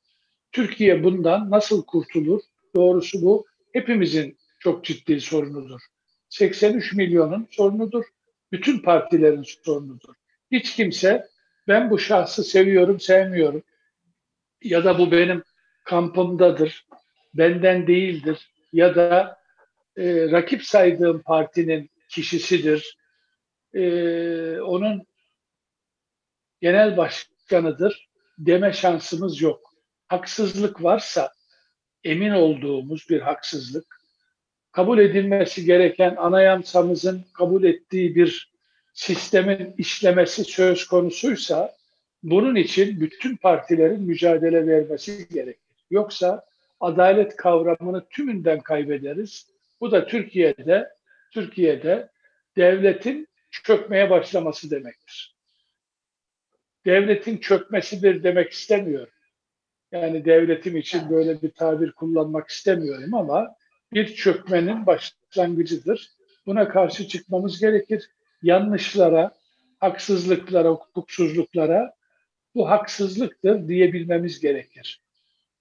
Türkiye 0.53 1.05
bundan 1.05 1.50
nasıl 1.50 1.85
kurtulur? 1.85 2.41
Doğrusu 2.76 3.23
bu 3.23 3.47
hepimizin 3.73 4.38
çok 4.59 4.85
ciddi 4.85 5.21
sorunudur. 5.21 5.81
83 6.29 6.93
milyonun 6.93 7.49
sorunudur. 7.50 8.05
Bütün 8.53 8.79
partilerin 8.79 9.43
sorunudur. 9.43 10.14
Hiç 10.50 10.76
kimse 10.76 11.29
ben 11.69 11.91
bu 11.91 11.99
şahsı 11.99 12.45
seviyorum, 12.45 13.00
sevmiyorum 13.00 13.62
ya 14.64 14.85
da 14.85 14.99
bu 14.99 15.12
benim 15.12 15.42
kampımdadır, 15.85 16.87
benden 17.35 17.87
değildir 17.87 18.50
ya 18.73 18.94
da 18.94 19.38
e, 19.97 20.30
rakip 20.30 20.64
saydığım 20.64 21.23
partinin 21.23 21.90
kişisidir, 22.09 22.99
e, 23.75 24.61
onun 24.61 25.06
genel 26.61 26.97
başkanıdır 26.97 28.09
deme 28.38 28.73
şansımız 28.73 29.40
yok. 29.40 29.75
Haksızlık 30.09 30.83
varsa 30.83 31.33
emin 32.04 32.30
olduğumuz 32.30 33.06
bir 33.11 33.21
haksızlık, 33.21 34.00
kabul 34.73 34.99
edilmesi 34.99 35.64
gereken 35.64 36.16
anayasamızın 36.16 37.25
kabul 37.33 37.64
ettiği 37.64 38.14
bir 38.14 38.52
sistemin 38.94 39.75
işlemesi 39.78 40.44
söz 40.44 40.87
konusuysa 40.87 41.73
bunun 42.25 42.54
için 42.54 43.00
bütün 43.00 43.37
partilerin 43.37 44.02
mücadele 44.02 44.66
vermesi 44.66 45.28
gerekir. 45.28 45.61
Yoksa 45.90 46.47
adalet 46.81 47.37
kavramını 47.37 48.09
tümünden 48.09 48.61
kaybederiz. 48.61 49.50
Bu 49.81 49.93
da 49.93 50.07
Türkiye'de 50.07 50.88
Türkiye'de 51.33 52.09
devletin 52.57 53.28
çökmeye 53.50 54.11
başlaması 54.11 54.71
demektir. 54.71 55.35
Devletin 56.87 57.37
çökmesidir 57.37 58.23
demek 58.23 58.52
istemiyorum. 58.52 59.12
Yani 59.93 60.25
devletim 60.25 60.76
için 60.76 61.11
böyle 61.11 61.43
bir 61.43 61.50
tabir 61.50 61.93
kullanmak 61.93 62.49
istemiyorum 62.49 63.14
ama 63.14 63.54
bir 63.93 64.14
çökmenin 64.14 64.87
başlangıcıdır. 64.87 66.11
Buna 66.47 66.69
karşı 66.69 67.09
çıkmamız 67.09 67.61
gerekir. 67.61 68.11
Yanlışlara, 68.43 69.33
haksızlıklara, 69.81 70.69
hukuksuzluklara 70.69 71.95
bu 72.55 72.71
haksızlıktır 72.71 73.69
diyebilmemiz 73.69 74.41
gerekir. 74.41 75.01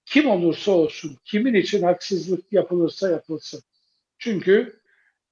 Kim 0.04 0.30
olursa 0.30 0.72
olsun, 0.72 1.18
kimin 1.24 1.54
için 1.54 1.82
haksızlık 1.82 2.52
yapılırsa 2.52 3.10
yapılsın. 3.10 3.62
Çünkü 4.18 4.80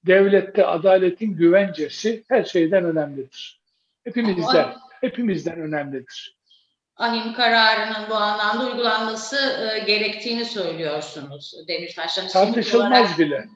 devlette 0.07 0.66
adaletin 0.66 1.37
güvencesi 1.37 2.25
her 2.28 2.45
şeyden 2.45 2.85
önemlidir. 2.85 3.61
Hepimizden, 4.04 4.75
hepimizden 5.00 5.61
önemlidir. 5.61 6.37
ahim 6.97 7.33
kararının 7.33 8.11
bu 8.11 8.14
anlamda 8.14 8.71
uygulanması 8.71 9.37
e, 9.37 9.78
gerektiğini 9.78 10.45
söylüyorsunuz 10.45 11.54
Demirtaş'tan. 11.69 12.28
Tartışılmaz 12.28 12.90
olarak... 12.90 13.19
bile. 13.19 13.49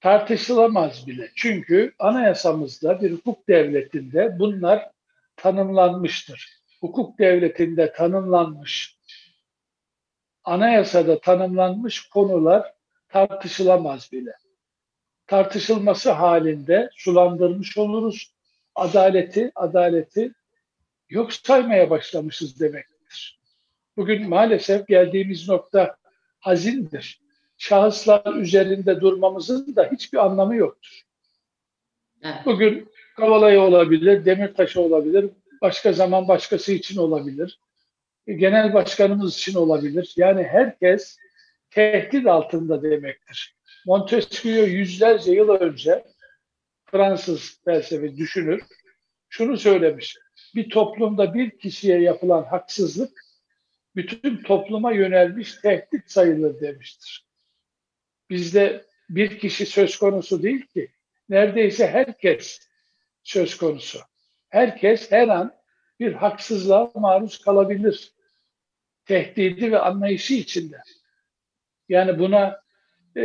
Tartışılamaz 0.00 1.06
bile. 1.06 1.30
Çünkü 1.34 1.94
anayasamızda 1.98 3.00
bir 3.00 3.12
hukuk 3.12 3.48
devletinde 3.48 4.38
bunlar 4.38 4.90
tanımlanmıştır. 5.42 6.60
Hukuk 6.80 7.18
devletinde 7.18 7.92
tanımlanmış, 7.92 8.96
anayasada 10.44 11.20
tanımlanmış 11.20 12.08
konular 12.08 12.72
tartışılamaz 13.08 14.12
bile. 14.12 14.32
Tartışılması 15.26 16.10
halinde 16.10 16.90
sulandırmış 16.96 17.78
oluruz. 17.78 18.34
Adaleti, 18.74 19.52
adaleti 19.54 20.32
yok 21.08 21.32
saymaya 21.32 21.90
başlamışız 21.90 22.60
demektir. 22.60 23.40
Bugün 23.96 24.28
maalesef 24.28 24.88
geldiğimiz 24.88 25.48
nokta 25.48 25.96
hazindir. 26.38 27.20
Şahıslar 27.58 28.34
üzerinde 28.34 29.00
durmamızın 29.00 29.76
da 29.76 29.88
hiçbir 29.92 30.18
anlamı 30.18 30.56
yoktur. 30.56 31.02
Bugün 32.44 32.90
Kavala'yı 33.20 33.60
olabilir, 33.60 34.24
Demirtaş'ı 34.24 34.80
olabilir, 34.80 35.30
başka 35.62 35.92
zaman 35.92 36.28
başkası 36.28 36.72
için 36.72 36.96
olabilir, 36.96 37.60
genel 38.26 38.74
başkanımız 38.74 39.36
için 39.36 39.54
olabilir. 39.54 40.14
Yani 40.16 40.42
herkes 40.42 41.18
tehdit 41.70 42.26
altında 42.26 42.82
demektir. 42.82 43.56
Montesquieu 43.86 44.66
yüzlerce 44.66 45.32
yıl 45.32 45.48
önce 45.48 46.04
Fransız 46.90 47.60
felsefe 47.64 48.16
düşünür 48.16 48.62
şunu 49.28 49.56
söylemiş 49.56 50.16
bir 50.54 50.70
toplumda 50.70 51.34
bir 51.34 51.58
kişiye 51.58 52.00
yapılan 52.00 52.42
haksızlık 52.42 53.20
bütün 53.96 54.42
topluma 54.42 54.92
yönelmiş 54.92 55.54
tehdit 55.54 56.10
sayılır 56.10 56.60
demiştir. 56.60 57.26
Bizde 58.30 58.84
bir 59.10 59.38
kişi 59.38 59.66
söz 59.66 59.98
konusu 59.98 60.42
değil 60.42 60.66
ki. 60.66 60.88
Neredeyse 61.28 61.86
herkes 61.86 62.69
söz 63.22 63.56
konusu. 63.56 63.98
Herkes 64.48 65.10
her 65.10 65.28
an 65.28 65.54
bir 66.00 66.12
haksızlığa 66.12 66.90
maruz 66.94 67.38
kalabilir. 67.38 68.12
Tehdidi 69.04 69.72
ve 69.72 69.78
anlayışı 69.78 70.34
içinde. 70.34 70.76
Yani 71.88 72.18
buna 72.18 72.60
e, 73.16 73.22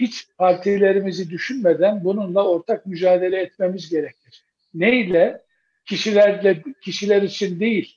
hiç 0.00 0.28
partilerimizi 0.38 1.30
düşünmeden 1.30 2.04
bununla 2.04 2.48
ortak 2.48 2.86
mücadele 2.86 3.40
etmemiz 3.40 3.90
gerekir. 3.90 4.44
Neyle? 4.74 5.46
kişilerle 5.86 6.62
kişiler 6.80 7.22
için 7.22 7.60
değil, 7.60 7.96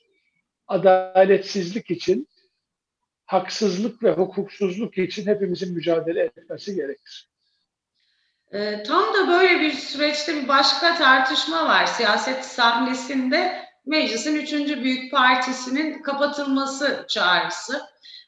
adaletsizlik 0.66 1.90
için, 1.90 2.28
haksızlık 3.26 4.02
ve 4.02 4.10
hukuksuzluk 4.10 4.98
için 4.98 5.26
hepimizin 5.26 5.74
mücadele 5.74 6.20
etmesi 6.20 6.74
gerekir. 6.74 7.29
E, 8.52 8.82
tam 8.82 9.14
da 9.14 9.28
böyle 9.28 9.60
bir 9.60 9.72
süreçte 9.72 10.36
bir 10.36 10.48
başka 10.48 10.94
tartışma 10.94 11.66
var 11.66 11.86
siyaset 11.86 12.44
sahnesinde 12.44 13.64
meclisin 13.86 14.34
üçüncü 14.34 14.82
büyük 14.82 15.12
partisinin 15.12 16.02
kapatılması 16.02 17.06
çağrısı. 17.08 17.82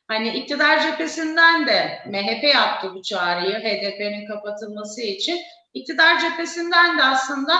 Hani 0.08 0.28
iktidar 0.28 0.82
cephesinden 0.82 1.66
de 1.66 2.02
MHP 2.06 2.54
yaptı 2.54 2.94
bu 2.94 3.02
çağrıyı 3.02 3.54
HDP'nin 3.54 4.26
kapatılması 4.26 5.02
için. 5.02 5.38
İktidar 5.74 6.20
cephesinden 6.20 6.98
de 6.98 7.04
aslında 7.04 7.52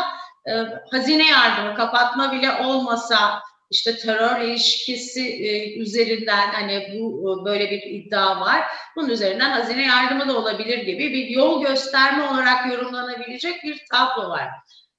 e, 0.46 0.52
hazine 0.90 1.26
yardımı 1.26 1.74
kapatma 1.74 2.32
bile 2.32 2.52
olmasa 2.52 3.42
işte 3.72 3.96
terör 3.96 4.40
ilişkisi 4.40 5.20
e, 5.20 5.78
üzerinden 5.78 6.48
hani 6.48 6.88
bu 6.94 7.20
e, 7.22 7.44
böyle 7.44 7.70
bir 7.70 7.82
iddia 7.82 8.40
var. 8.40 8.62
Bunun 8.96 9.08
üzerinden 9.08 9.50
hazine 9.50 9.86
yardımı 9.86 10.28
da 10.28 10.38
olabilir 10.38 10.78
gibi 10.78 11.12
bir 11.12 11.28
yol 11.28 11.64
gösterme 11.64 12.22
olarak 12.22 12.72
yorumlanabilecek 12.72 13.62
bir 13.62 13.82
tablo 13.92 14.28
var. 14.28 14.48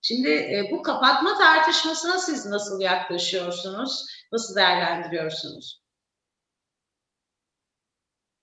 Şimdi 0.02 0.30
e, 0.30 0.68
bu 0.72 0.82
kapatma 0.82 1.38
tartışmasına 1.38 2.18
siz 2.18 2.46
nasıl 2.46 2.82
yaklaşıyorsunuz? 2.82 4.06
Nasıl 4.32 4.56
değerlendiriyorsunuz? 4.56 5.84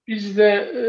Bizde 0.07 0.53
e, 0.53 0.83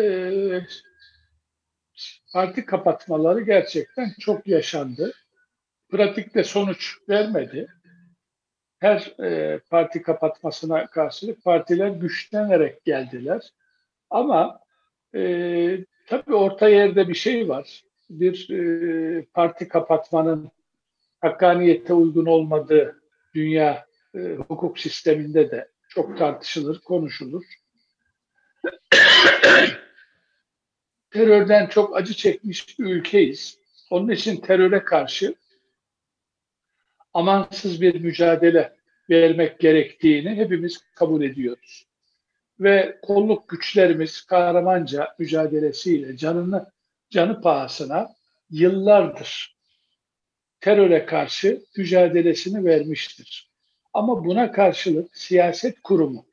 parti 2.33 2.65
kapatmaları 2.65 3.41
gerçekten 3.41 4.13
çok 4.19 4.47
yaşandı 4.47 5.13
pratikte 5.91 6.43
sonuç 6.43 6.97
vermedi. 7.09 7.67
Her 8.81 9.13
e, 9.23 9.59
parti 9.69 10.01
kapatmasına 10.01 10.87
karşılık 10.87 11.43
partiler 11.43 11.87
güçlenerek 11.87 12.85
geldiler. 12.85 13.53
Ama 14.09 14.59
e, 15.15 15.21
tabii 16.07 16.35
orta 16.35 16.69
yerde 16.69 17.07
bir 17.07 17.13
şey 17.13 17.49
var. 17.49 17.83
Bir 18.09 18.49
e, 18.49 19.25
parti 19.25 19.67
kapatmanın 19.67 20.51
hakkaniyete 21.19 21.93
uygun 21.93 22.25
olmadığı 22.25 23.01
dünya 23.35 23.85
e, 24.15 24.19
hukuk 24.47 24.79
sisteminde 24.79 25.51
de 25.51 25.67
çok 25.89 26.17
tartışılır, 26.17 26.79
konuşulur. 26.79 27.43
Terörden 31.11 31.67
çok 31.67 31.97
acı 31.97 32.13
çekmiş 32.13 32.79
bir 32.79 32.85
ülkeyiz. 32.85 33.57
Onun 33.89 34.09
için 34.09 34.37
teröre 34.37 34.83
karşı 34.83 35.35
amansız 37.13 37.81
bir 37.81 38.01
mücadele 38.01 38.73
vermek 39.09 39.59
gerektiğini 39.59 40.29
hepimiz 40.29 40.77
kabul 40.95 41.21
ediyoruz. 41.21 41.85
Ve 42.59 42.99
kolluk 43.01 43.49
güçlerimiz 43.49 44.21
kahramanca 44.21 45.15
mücadelesiyle 45.19 46.17
canını 46.17 46.71
canı 47.09 47.41
pahasına 47.41 48.09
yıllardır 48.49 49.55
teröre 50.61 51.05
karşı 51.05 51.61
mücadelesini 51.77 52.65
vermiştir. 52.65 53.51
Ama 53.93 54.25
buna 54.25 54.51
karşılık 54.51 55.17
siyaset 55.17 55.81
kurumu 55.81 56.25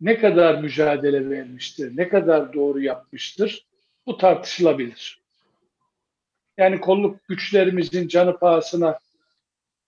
ne 0.00 0.18
kadar 0.18 0.62
mücadele 0.62 1.30
vermiştir, 1.30 1.96
ne 1.96 2.08
kadar 2.08 2.52
doğru 2.52 2.80
yapmıştır 2.80 3.66
bu 4.06 4.16
tartışılabilir. 4.16 5.20
Yani 6.58 6.80
kolluk 6.80 7.28
güçlerimizin 7.28 8.08
canı 8.08 8.38
pahasına 8.38 8.98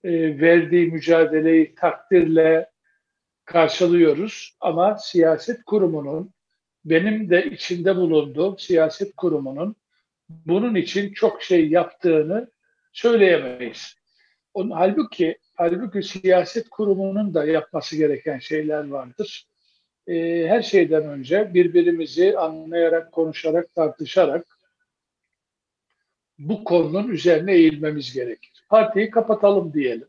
e, 0.05 0.41
verdiği 0.41 0.87
mücadeleyi 0.87 1.75
takdirle 1.75 2.71
karşılıyoruz. 3.45 4.57
Ama 4.61 4.99
siyaset 4.99 5.65
kurumunun, 5.65 6.35
benim 6.85 7.31
de 7.31 7.45
içinde 7.45 7.97
bulunduğum 7.97 8.59
siyaset 8.59 9.17
kurumunun 9.17 9.77
bunun 10.29 10.75
için 10.75 11.13
çok 11.13 11.43
şey 11.43 11.69
yaptığını 11.69 12.51
söyleyemeyiz. 12.93 13.95
Onun, 14.55 14.71
halbuki, 14.71 15.39
halbuki 15.55 16.03
siyaset 16.03 16.69
kurumunun 16.69 17.35
da 17.35 17.45
yapması 17.45 17.97
gereken 17.97 18.39
şeyler 18.39 18.89
vardır. 18.89 19.47
E, 20.07 20.47
her 20.49 20.63
şeyden 20.63 21.03
önce 21.03 21.55
birbirimizi 21.55 22.39
anlayarak, 22.39 23.13
konuşarak, 23.13 23.75
tartışarak 23.75 24.47
bu 26.39 26.65
konunun 26.65 27.09
üzerine 27.09 27.53
eğilmemiz 27.55 28.13
gerekir 28.15 28.52
partiyi 28.73 29.11
kapatalım 29.11 29.73
diyelim. 29.73 30.09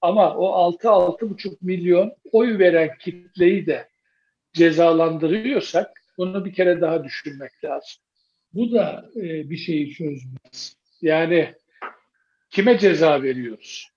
Ama 0.00 0.36
o 0.36 0.72
6-6,5 0.72 1.56
milyon 1.60 2.12
oy 2.32 2.58
veren 2.58 2.90
kitleyi 2.98 3.66
de 3.66 3.88
cezalandırıyorsak 4.52 6.02
bunu 6.18 6.44
bir 6.44 6.52
kere 6.52 6.80
daha 6.80 7.04
düşünmek 7.04 7.64
lazım. 7.64 8.02
Bu 8.52 8.72
da 8.72 9.10
e, 9.16 9.50
bir 9.50 9.56
şeyi 9.56 9.94
çözmez. 9.94 10.76
Yani 11.02 11.54
kime 12.50 12.78
ceza 12.78 13.22
veriyoruz? 13.22 13.90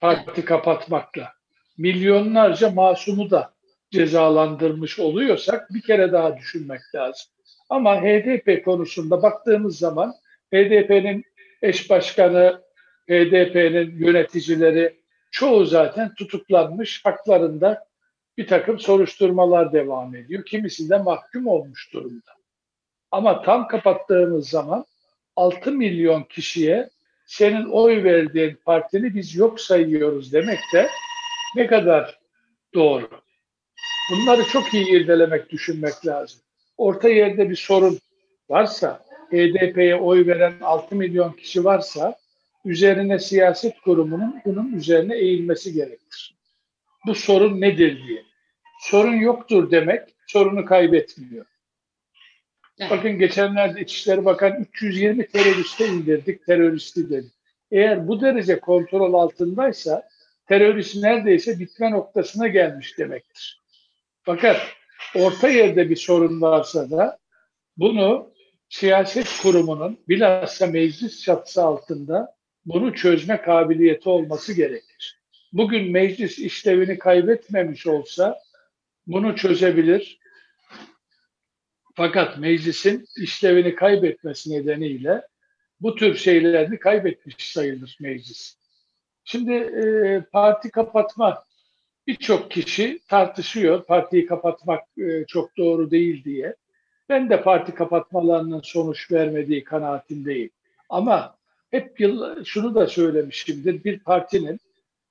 Parti 0.00 0.44
kapatmakla. 0.44 1.32
Milyonlarca 1.78 2.70
masumu 2.70 3.30
da 3.30 3.54
cezalandırmış 3.90 4.98
oluyorsak 4.98 5.74
bir 5.74 5.82
kere 5.82 6.12
daha 6.12 6.36
düşünmek 6.36 6.80
lazım. 6.94 7.32
Ama 7.70 8.02
HDP 8.02 8.64
konusunda 8.64 9.22
baktığımız 9.22 9.78
zaman 9.78 10.14
HDP'nin 10.52 11.24
eş 11.62 11.90
başkanı 11.90 12.65
HDP'nin 13.08 13.98
yöneticileri 13.98 14.96
çoğu 15.30 15.64
zaten 15.64 16.14
tutuklanmış, 16.14 17.04
haklarında 17.04 17.86
bir 18.38 18.46
takım 18.46 18.78
soruşturmalar 18.78 19.72
devam 19.72 20.14
ediyor. 20.14 20.44
Kimisi 20.44 20.90
de 20.90 20.98
mahkum 20.98 21.46
olmuş 21.46 21.92
durumda. 21.92 22.30
Ama 23.10 23.42
tam 23.42 23.68
kapattığımız 23.68 24.48
zaman 24.48 24.84
6 25.36 25.72
milyon 25.72 26.22
kişiye 26.22 26.90
senin 27.26 27.66
oy 27.66 28.04
verdiğin 28.04 28.58
partini 28.64 29.14
biz 29.14 29.36
yok 29.36 29.60
sayıyoruz 29.60 30.32
demek 30.32 30.58
de 30.74 30.88
ne 31.56 31.66
kadar 31.66 32.18
doğru. 32.74 33.08
Bunları 34.10 34.44
çok 34.44 34.74
iyi 34.74 34.90
irdelemek, 34.90 35.50
düşünmek 35.50 36.06
lazım. 36.06 36.40
Orta 36.76 37.08
yerde 37.08 37.50
bir 37.50 37.56
sorun 37.56 37.98
varsa, 38.48 39.04
HDP'ye 39.30 39.96
oy 39.96 40.26
veren 40.26 40.54
6 40.60 40.96
milyon 40.96 41.32
kişi 41.32 41.64
varsa 41.64 42.16
üzerine 42.66 43.18
siyaset 43.18 43.80
kurumunun 43.80 44.40
bunun 44.44 44.72
üzerine 44.72 45.16
eğilmesi 45.16 45.72
gerekir. 45.72 46.36
bu 47.06 47.14
sorun 47.14 47.60
nedir 47.60 48.06
diye. 48.08 48.22
Sorun 48.80 49.14
yoktur 49.14 49.70
demek 49.70 50.00
sorunu 50.26 50.64
kaybetmiyor. 50.64 51.46
Evet. 52.78 52.90
Bakın 52.90 53.18
geçenlerde 53.18 53.80
İçişleri 53.80 54.24
Bakan 54.24 54.60
320 54.60 55.26
teröriste 55.26 55.88
indirdik, 55.88 56.46
teröristi 56.46 57.10
dedi. 57.10 57.26
Eğer 57.70 58.08
bu 58.08 58.20
derece 58.20 58.60
kontrol 58.60 59.14
altındaysa 59.14 60.08
terörist 60.48 60.96
neredeyse 60.96 61.58
bitme 61.58 61.90
noktasına 61.90 62.48
gelmiş 62.48 62.98
demektir. 62.98 63.62
Fakat 64.22 64.56
orta 65.14 65.48
yerde 65.48 65.90
bir 65.90 65.96
sorun 65.96 66.40
varsa 66.40 66.90
da 66.90 67.18
bunu 67.76 68.32
siyaset 68.68 69.38
kurumunun 69.42 69.98
bilhassa 70.08 70.66
meclis 70.66 71.22
çatısı 71.22 71.62
altında 71.62 72.35
bunu 72.66 72.94
çözme 72.94 73.42
kabiliyeti 73.42 74.08
olması 74.08 74.52
gerekir. 74.52 75.20
Bugün 75.52 75.92
meclis 75.92 76.38
işlevini 76.38 76.98
kaybetmemiş 76.98 77.86
olsa 77.86 78.38
bunu 79.06 79.36
çözebilir. 79.36 80.18
Fakat 81.94 82.38
meclisin 82.38 83.06
işlevini 83.16 83.74
kaybetmesi 83.74 84.52
nedeniyle 84.52 85.22
bu 85.80 85.94
tür 85.94 86.14
şeylerini 86.14 86.78
kaybetmiş 86.78 87.52
sayılır 87.52 87.96
meclis. 88.00 88.56
Şimdi 89.24 89.52
e, 89.52 90.22
parti 90.32 90.70
kapatma 90.70 91.44
birçok 92.06 92.50
kişi 92.50 93.00
tartışıyor. 93.08 93.84
Partiyi 93.84 94.26
kapatmak 94.26 94.84
e, 94.98 95.24
çok 95.26 95.56
doğru 95.56 95.90
değil 95.90 96.24
diye. 96.24 96.56
Ben 97.08 97.30
de 97.30 97.42
parti 97.42 97.74
kapatmalarının 97.74 98.60
sonuç 98.60 99.12
vermediği 99.12 99.64
kanaatindeyim. 99.64 100.50
Ama 100.88 101.35
hep 101.70 102.00
yıl, 102.00 102.44
şunu 102.44 102.74
da 102.74 102.86
söylemişimdir. 102.86 103.84
Bir 103.84 103.98
partinin 103.98 104.60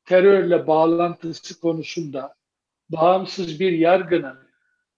terörle 0.05 0.67
bağlantısı 0.67 1.59
konusunda 1.59 2.35
bağımsız 2.89 3.59
bir 3.59 3.71
yargının 3.71 4.37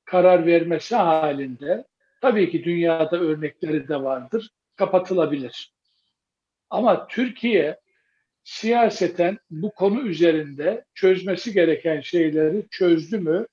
karar 0.06 0.46
vermesi 0.46 0.96
halinde 0.96 1.86
tabii 2.22 2.52
ki 2.52 2.64
dünyada 2.64 3.20
örnekleri 3.20 3.88
de 3.88 4.04
vardır. 4.04 4.50
Kapatılabilir. 4.76 5.74
Ama 6.70 7.08
Türkiye 7.08 7.80
siyaseten 8.44 9.38
bu 9.50 9.72
konu 9.72 10.02
üzerinde 10.02 10.86
çözmesi 10.94 11.54
gereken 11.54 12.02
şeyleri 12.02 12.66
çözdü 12.72 13.20
mü? 13.20 13.48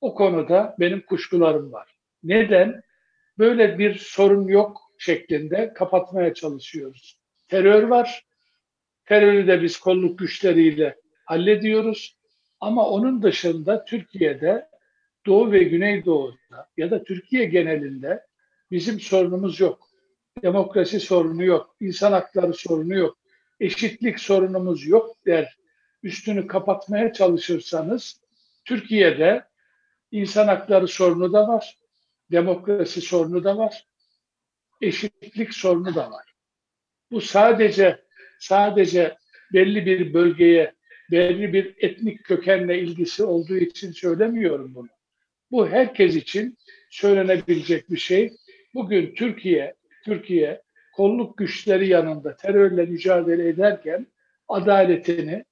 O 0.00 0.14
konuda 0.14 0.76
benim 0.80 1.00
kuşkularım 1.00 1.72
var. 1.72 1.94
Neden? 2.22 2.82
Böyle 3.38 3.78
bir 3.78 3.94
sorun 3.94 4.48
yok 4.48 4.80
şeklinde 4.98 5.72
kapatmaya 5.74 6.34
çalışıyoruz. 6.34 7.23
Terör 7.54 7.82
var. 7.82 8.24
Terörü 9.04 9.46
de 9.46 9.62
biz 9.62 9.76
kolluk 9.76 10.18
güçleriyle 10.18 11.00
hallediyoruz. 11.24 12.16
Ama 12.60 12.88
onun 12.88 13.22
dışında 13.22 13.84
Türkiye'de 13.84 14.68
Doğu 15.26 15.52
ve 15.52 15.62
Güneydoğu'da 15.62 16.68
ya 16.76 16.90
da 16.90 17.04
Türkiye 17.04 17.44
genelinde 17.44 18.26
bizim 18.70 19.00
sorunumuz 19.00 19.60
yok. 19.60 19.88
Demokrasi 20.42 21.00
sorunu 21.00 21.44
yok, 21.44 21.76
insan 21.80 22.12
hakları 22.12 22.54
sorunu 22.54 22.94
yok, 22.94 23.18
eşitlik 23.60 24.20
sorunumuz 24.20 24.86
yok 24.86 25.16
der. 25.26 25.56
Üstünü 26.02 26.46
kapatmaya 26.46 27.12
çalışırsanız 27.12 28.20
Türkiye'de 28.64 29.44
insan 30.10 30.46
hakları 30.46 30.88
sorunu 30.88 31.32
da 31.32 31.48
var, 31.48 31.78
demokrasi 32.30 33.00
sorunu 33.00 33.44
da 33.44 33.58
var, 33.58 33.86
eşitlik 34.80 35.54
sorunu 35.54 35.94
da 35.94 36.10
var. 36.10 36.33
Bu 37.14 37.20
sadece 37.20 37.98
sadece 38.38 39.16
belli 39.52 39.86
bir 39.86 40.14
bölgeye, 40.14 40.72
belli 41.10 41.52
bir 41.52 41.74
etnik 41.78 42.24
kökenle 42.24 42.78
ilgisi 42.78 43.24
olduğu 43.24 43.56
için 43.56 43.92
söylemiyorum 43.92 44.74
bunu. 44.74 44.88
Bu 45.50 45.68
herkes 45.68 46.16
için 46.16 46.58
söylenebilecek 46.90 47.90
bir 47.90 47.96
şey. 47.96 48.32
Bugün 48.74 49.14
Türkiye, 49.14 49.74
Türkiye 50.04 50.62
kolluk 50.96 51.38
güçleri 51.38 51.88
yanında 51.88 52.36
terörle 52.36 52.86
mücadele 52.86 53.48
ederken 53.48 54.06
adaletini, 54.48 55.44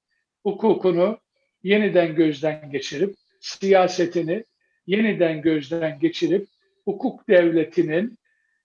hukukunu 0.43 1.19
yeniden 1.63 2.15
gözden 2.15 2.71
geçirip, 2.71 3.15
siyasetini 3.39 4.43
yeniden 4.87 5.41
gözden 5.41 5.99
geçirip, 5.99 6.47
hukuk 6.85 7.29
devletinin 7.29 8.17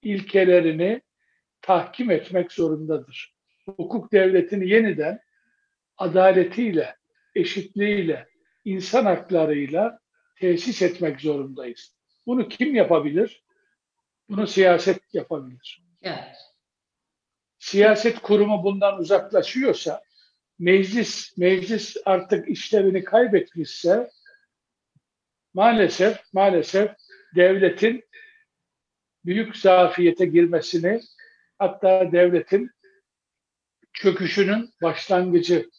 ilkelerini 0.03 1.01
tahkim 1.63 2.11
etmek 2.11 2.53
zorundadır. 2.53 3.35
Hukuk 3.67 4.13
devletini 4.13 4.71
yeniden 4.71 5.21
adaletiyle, 5.99 6.97
eşitliğiyle, 7.35 8.29
insan 8.65 9.05
haklarıyla 9.05 9.99
tesis 10.37 10.83
etmek 10.83 11.21
zorundayız. 11.21 11.95
Bunu 12.27 12.49
kim 12.49 12.75
yapabilir? 12.75 13.43
Bunu 14.29 14.47
siyaset 14.47 15.15
yapabilir. 15.15 15.83
Evet. 16.03 16.37
Siyaset 17.59 18.19
kurumu 18.19 18.65
bundan 18.65 18.99
uzaklaşıyorsa, 18.99 20.03
meclis 20.59 21.39
meclis 21.39 21.97
artık 22.05 22.49
işlevini 22.49 23.05
kaybetmişse 23.05 24.11
maalesef 25.55 26.21
maalesef 26.33 26.91
devletin 27.37 28.05
büyük 29.25 29.57
zafiyete 29.57 30.27
girmesini 30.27 31.01
hatta 31.59 32.13
devletin 32.13 32.71
çöküşünün 33.93 34.71
başlangıcı 34.83 35.71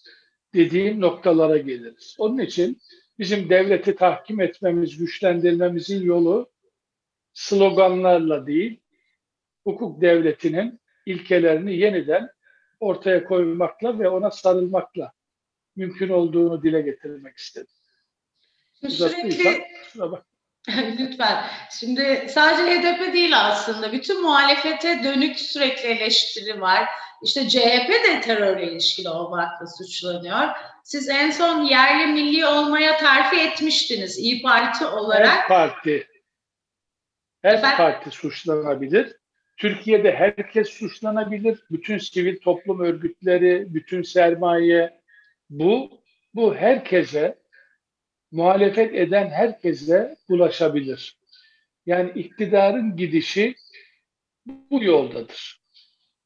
dediğim 0.54 1.02
noktalara 1.02 1.58
geliriz. 1.58 2.16
Onun 2.20 2.40
için 2.40 2.82
bizim 3.20 3.50
devleti 3.50 3.96
tahkim 3.96 4.42
etmemiz, 4.42 4.98
güçlendirmemizin 4.98 6.02
yolu 6.02 6.52
sloganlarla 7.34 8.48
değil, 8.48 8.80
hukuk 9.64 10.02
devletinin 10.02 10.80
ilkelerini 11.06 11.78
yeniden 11.78 12.30
ortaya 12.80 13.24
koymakla 13.24 14.00
ve 14.00 14.10
ona 14.10 14.32
sarılmakla 14.32 15.14
mümkün 15.76 16.10
olduğunu 16.10 16.64
dile 16.64 16.82
getirmek 16.82 17.38
istedim. 17.38 17.74
Sürekli 18.90 19.64
Lütfen. 21.00 21.46
Şimdi 21.80 22.26
sadece 22.30 22.64
HDP 22.64 23.14
değil 23.14 23.40
aslında. 23.40 23.92
Bütün 23.92 24.22
muhalefete 24.22 25.04
dönük 25.04 25.40
sürekli 25.40 25.90
eleştiri 25.90 26.62
var. 26.62 26.90
İşte 27.24 27.50
CHP 27.50 27.90
de 27.90 28.22
terörle 28.22 28.72
ilişkili 28.72 29.10
olmakla 29.10 29.68
suçlanıyor. 29.68 30.48
Siz 30.84 31.10
en 31.10 31.32
son 31.32 31.64
yerli 31.64 32.08
milli 32.08 32.46
olmaya 32.46 32.98
terfi 32.98 33.40
etmiştiniz 33.40 34.20
İyi 34.20 34.42
Parti 34.42 34.86
olarak. 34.86 35.28
Her 35.28 35.48
parti. 35.48 36.08
Her 37.42 37.54
Efendim? 37.54 37.78
parti 37.78 38.12
suçlanabilir. 38.12 39.16
Türkiye'de 39.58 40.12
herkes 40.12 40.70
suçlanabilir. 40.70 41.60
Bütün 41.72 41.98
sivil 41.98 42.40
toplum 42.42 42.80
örgütleri, 42.80 43.74
bütün 43.74 44.02
sermaye 44.02 45.00
bu 45.50 46.02
bu 46.36 46.56
herkese 46.56 47.40
muhalefet 48.32 48.96
eden 48.96 49.30
herkese 49.30 50.16
ulaşabilir. 50.30 51.18
Yani 51.86 52.12
iktidarın 52.16 52.96
gidişi 52.96 53.56
bu 54.46 54.84
yoldadır. 54.84 55.62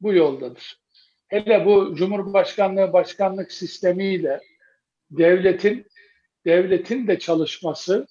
Bu 0.01 0.13
yoldadır. 0.13 0.79
Hele 1.27 1.65
bu 1.65 1.95
Cumhurbaşkanlığı 1.95 2.93
başkanlık 2.93 3.51
sistemiyle 3.51 4.39
devletin 5.11 5.87
devletin 6.45 7.07
de 7.07 7.19
çalışması 7.19 8.07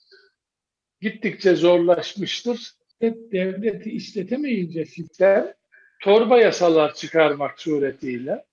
gittikçe 1.01 1.55
zorlaşmıştır. 1.55 2.73
Devleti 3.03 3.91
işletemeyince 3.91 4.85
sistem 4.85 5.55
torba 6.03 6.39
yasalar 6.39 6.95
çıkarmak 6.95 7.61
suretiyle 7.61 8.45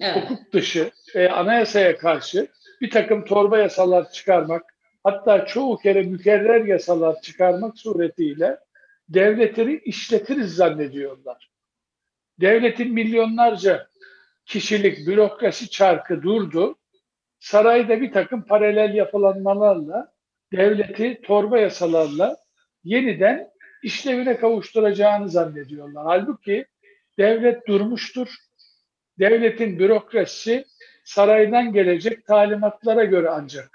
evet. 0.00 0.16
hukuk 0.16 0.52
dışı 0.52 0.90
ve 1.14 1.30
anayasaya 1.30 1.98
karşı 1.98 2.48
bir 2.80 2.90
takım 2.90 3.24
torba 3.24 3.58
yasalar 3.58 4.12
çıkarmak 4.12 4.71
hatta 5.04 5.46
çoğu 5.46 5.78
kere 5.78 6.02
mükerrer 6.02 6.64
yasalar 6.64 7.20
çıkarmak 7.20 7.78
suretiyle 7.78 8.58
devletleri 9.08 9.78
işletiriz 9.78 10.54
zannediyorlar. 10.54 11.50
Devletin 12.40 12.92
milyonlarca 12.92 13.88
kişilik 14.46 15.06
bürokrasi 15.06 15.70
çarkı 15.70 16.22
durdu. 16.22 16.78
Sarayda 17.40 18.00
bir 18.00 18.12
takım 18.12 18.42
paralel 18.42 18.94
yapılanmalarla 18.94 20.12
devleti 20.52 21.20
torba 21.22 21.58
yasalarla 21.58 22.36
yeniden 22.84 23.50
işlevine 23.82 24.36
kavuşturacağını 24.36 25.28
zannediyorlar. 25.28 26.04
Halbuki 26.06 26.66
devlet 27.18 27.66
durmuştur. 27.66 28.28
Devletin 29.18 29.78
bürokrasisi 29.78 30.64
saraydan 31.04 31.72
gelecek 31.72 32.26
talimatlara 32.26 33.04
göre 33.04 33.30
ancak 33.30 33.71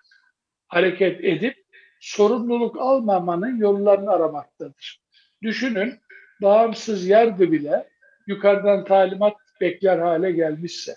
hareket 0.67 1.23
edip 1.23 1.65
sorumluluk 1.99 2.77
almamanın 2.77 3.57
yollarını 3.57 4.11
aramaktadır. 4.11 5.01
Düşünün 5.43 5.99
bağımsız 6.41 7.07
yargı 7.07 7.51
bile 7.51 7.89
yukarıdan 8.27 8.85
talimat 8.85 9.33
bekler 9.61 9.97
hale 9.97 10.31
gelmişse, 10.31 10.95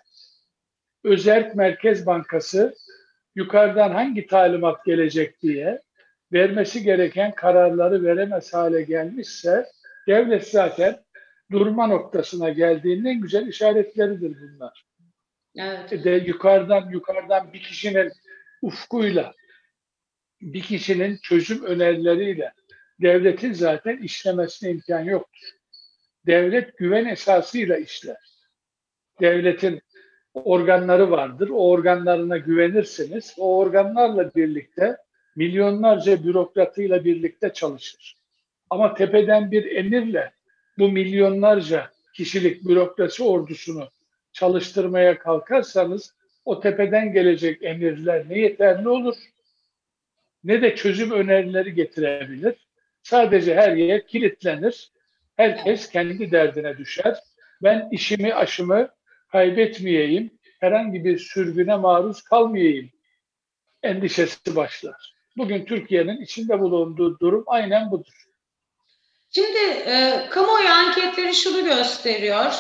Özerk 1.05 1.55
Merkez 1.55 2.07
Bankası 2.07 2.75
yukarıdan 3.35 3.91
hangi 3.91 4.27
talimat 4.27 4.85
gelecek 4.85 5.43
diye 5.43 5.81
vermesi 6.33 6.83
gereken 6.83 7.35
kararları 7.35 8.03
veremez 8.03 8.55
hale 8.55 8.83
gelmişse 8.83 9.67
devlet 10.09 10.49
zaten 10.49 11.01
durma 11.51 11.87
noktasına 11.87 12.51
geldiğinin 12.51 13.21
güzel 13.21 13.47
işaretleridir 13.47 14.37
bunlar. 14.41 14.85
Evet. 15.57 15.93
E 15.93 16.05
de 16.05 16.11
yukarıdan 16.11 16.91
yukarıdan 16.91 17.53
bir 17.53 17.63
kişinin 17.63 18.13
ufkuyla 18.63 19.35
bir 20.41 20.63
kişinin 20.63 21.17
çözüm 21.17 21.65
önerileriyle 21.65 22.53
devletin 23.01 23.53
zaten 23.53 23.97
işlemesine 23.97 24.71
imkan 24.71 25.01
yoktur. 25.01 25.49
Devlet 26.27 26.79
güven 26.79 27.05
esasıyla 27.05 27.77
işler. 27.77 28.17
Devletin 29.21 29.81
organları 30.35 31.11
vardır. 31.11 31.49
O 31.49 31.71
organlarına 31.71 32.39
güvenirsiniz. 32.39 33.35
O 33.39 33.59
organlarla 33.59 34.35
birlikte 34.35 34.97
milyonlarca 35.37 36.25
bürokratıyla 36.25 37.05
birlikte 37.05 37.53
çalışır. 37.53 38.17
Ama 38.71 38.95
tepeden 38.95 39.51
bir 39.51 39.77
emirle 39.77 40.33
bu 40.79 40.89
milyonlarca 40.89 41.91
kişilik 42.15 42.65
bürokrasi 42.65 43.23
ordusunu 43.23 43.89
çalıştırmaya 44.33 45.19
kalkarsanız 45.19 46.15
o 46.45 46.61
tepeden 46.61 47.13
gelecek 47.13 47.63
emirler 47.63 48.29
ne 48.29 48.39
yeterli 48.39 48.89
olur 48.89 49.15
ne 50.45 50.63
de 50.63 50.77
çözüm 50.77 51.11
önerileri 51.11 51.75
getirebilir. 51.75 52.55
Sadece 53.03 53.55
her 53.55 53.77
yer 53.77 54.07
kilitlenir. 54.07 54.93
Herkes 55.37 55.91
kendi 55.91 56.31
derdine 56.31 56.79
düşer. 56.79 57.17
Ben 57.63 57.89
işimi 57.93 58.35
aşımı 58.35 58.89
kaybetmeyeyim, 59.33 60.31
herhangi 60.61 61.05
bir 61.05 61.19
sürgüne 61.19 61.77
maruz 61.77 62.23
kalmayayım 62.23 62.91
endişesi 63.83 64.57
başlar. 64.57 65.15
Bugün 65.37 65.65
Türkiye'nin 65.65 66.21
içinde 66.21 66.61
bulunduğu 66.61 67.19
durum 67.21 67.45
aynen 67.47 67.91
budur. 67.91 68.27
Şimdi 69.35 69.59
e, 69.87 70.27
kamuoyu 70.31 70.69
anketleri 70.69 71.35
şunu 71.35 71.65
gösteriyor. 71.65 72.55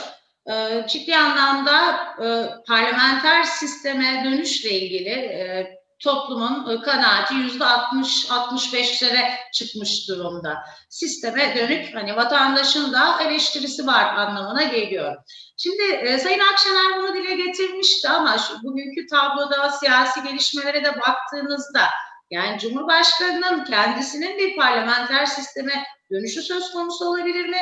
E, 0.51 0.87
ciddi 0.89 1.17
anlamda 1.17 1.95
e, 2.19 2.27
parlamenter 2.67 3.43
sisteme 3.43 4.23
dönüşle 4.25 4.71
ilgili 4.71 5.11
e, 5.11 5.80
toplumun 6.01 6.71
e, 6.71 6.81
kanaati 6.81 7.35
yüzde 7.35 7.65
60-65'lere 7.65 9.31
çıkmış 9.53 10.09
durumda. 10.09 10.59
Sisteme 10.89 11.57
dönük 11.57 11.95
hani 11.95 12.17
vatandaşın 12.17 12.93
da 12.93 13.23
eleştirisi 13.23 13.87
var 13.87 14.15
anlamına 14.15 14.63
geliyor. 14.63 15.17
Şimdi 15.57 15.83
e, 15.83 16.19
Sayın 16.19 16.41
Akşener 16.53 16.99
bunu 16.99 17.15
dile 17.15 17.35
getirmişti 17.35 18.09
ama 18.09 18.39
şu, 18.39 18.63
bugünkü 18.63 19.07
tabloda 19.07 19.71
siyasi 19.71 20.23
gelişmelere 20.23 20.85
de 20.85 21.01
baktığınızda 21.01 21.83
yani 22.31 22.59
Cumhurbaşkanı'nın 22.59 23.65
kendisinin 23.65 24.39
bir 24.39 24.57
parlamenter 24.57 25.27
sisteme 25.27 25.85
dönüşü 26.11 26.43
söz 26.43 26.73
konusu 26.73 27.05
olabilir 27.05 27.49
mi? 27.49 27.61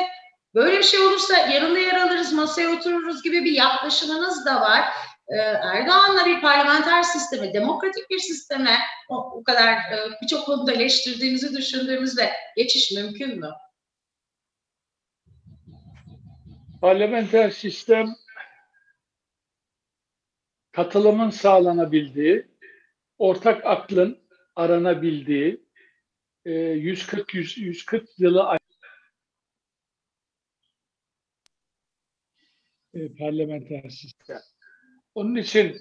Böyle 0.55 0.77
bir 0.77 0.83
şey 0.83 0.99
olursa 0.99 1.37
yarında 1.37 1.79
yer 1.79 1.95
alırız, 1.95 2.33
masaya 2.33 2.69
otururuz 2.69 3.23
gibi 3.23 3.45
bir 3.45 3.51
yaklaşımınız 3.51 4.45
da 4.45 4.61
var. 4.61 4.85
Ee, 5.29 5.35
Erdoğan'la 5.37 6.25
bir 6.25 6.41
parlamenter 6.41 7.03
sisteme, 7.03 7.53
demokratik 7.53 8.09
bir 8.09 8.19
sisteme 8.19 8.77
o, 9.09 9.15
o 9.15 9.43
kadar 9.43 9.73
e, 9.73 9.97
birçok 10.21 10.45
konuda 10.45 10.73
eleştirdiğimizi 10.73 11.57
düşündüğümüzde 11.57 12.31
geçiş 12.55 12.91
mümkün 12.91 13.39
mü? 13.39 13.49
Parlamenter 16.81 17.49
sistem 17.49 18.15
katılımın 20.71 21.29
sağlanabildiği, 21.29 22.47
ortak 23.17 23.65
aklın 23.65 24.19
aranabildiği, 24.55 25.65
140 26.45 27.33
100, 27.33 27.57
140 27.57 28.19
yılı 28.19 28.57
e, 32.93 33.15
parlamenter 33.19 33.89
sistem. 33.89 34.39
Onun 35.15 35.35
için 35.35 35.77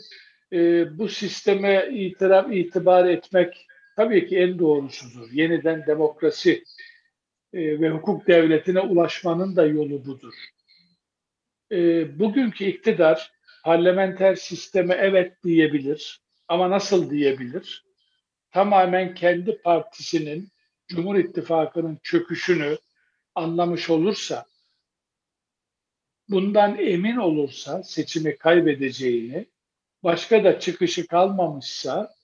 e, 0.52 0.58
bu 0.98 1.08
sisteme 1.08 1.88
itiraf, 1.92 2.52
itibar 2.52 3.06
etmek 3.06 3.66
tabii 3.96 4.26
ki 4.26 4.38
en 4.38 4.58
doğrusudur. 4.58 5.32
Yeniden 5.32 5.86
demokrasi 5.86 6.64
e, 7.52 7.80
ve 7.80 7.90
hukuk 7.90 8.26
devletine 8.26 8.80
ulaşmanın 8.80 9.56
da 9.56 9.66
yolu 9.66 10.04
budur. 10.06 10.34
E, 11.72 11.78
bugünkü 12.18 12.64
iktidar 12.64 13.32
parlamenter 13.64 14.34
sisteme 14.34 14.94
evet 14.94 15.32
diyebilir 15.44 16.20
ama 16.48 16.70
nasıl 16.70 17.10
diyebilir? 17.10 17.84
Tamamen 18.50 19.14
kendi 19.14 19.58
partisinin 19.62 20.48
Cumhur 20.88 21.16
İttifakı'nın 21.16 21.98
çöküşünü 22.02 22.78
anlamış 23.34 23.90
olursa 23.90 24.44
bundan 26.28 26.78
emin 26.78 27.16
olursa 27.16 27.82
seçimi 27.82 28.36
kaybedeceğini, 28.36 29.46
başka 30.04 30.44
da 30.44 30.60
çıkışı 30.60 31.06
kalmamışsa 31.06 32.14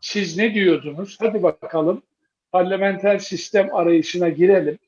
siz 0.00 0.36
ne 0.36 0.54
diyordunuz? 0.54 1.16
Hadi 1.20 1.42
bakalım 1.42 2.02
parlamenter 2.52 3.18
sistem 3.18 3.74
arayışına 3.74 4.28
girelim. 4.28 4.78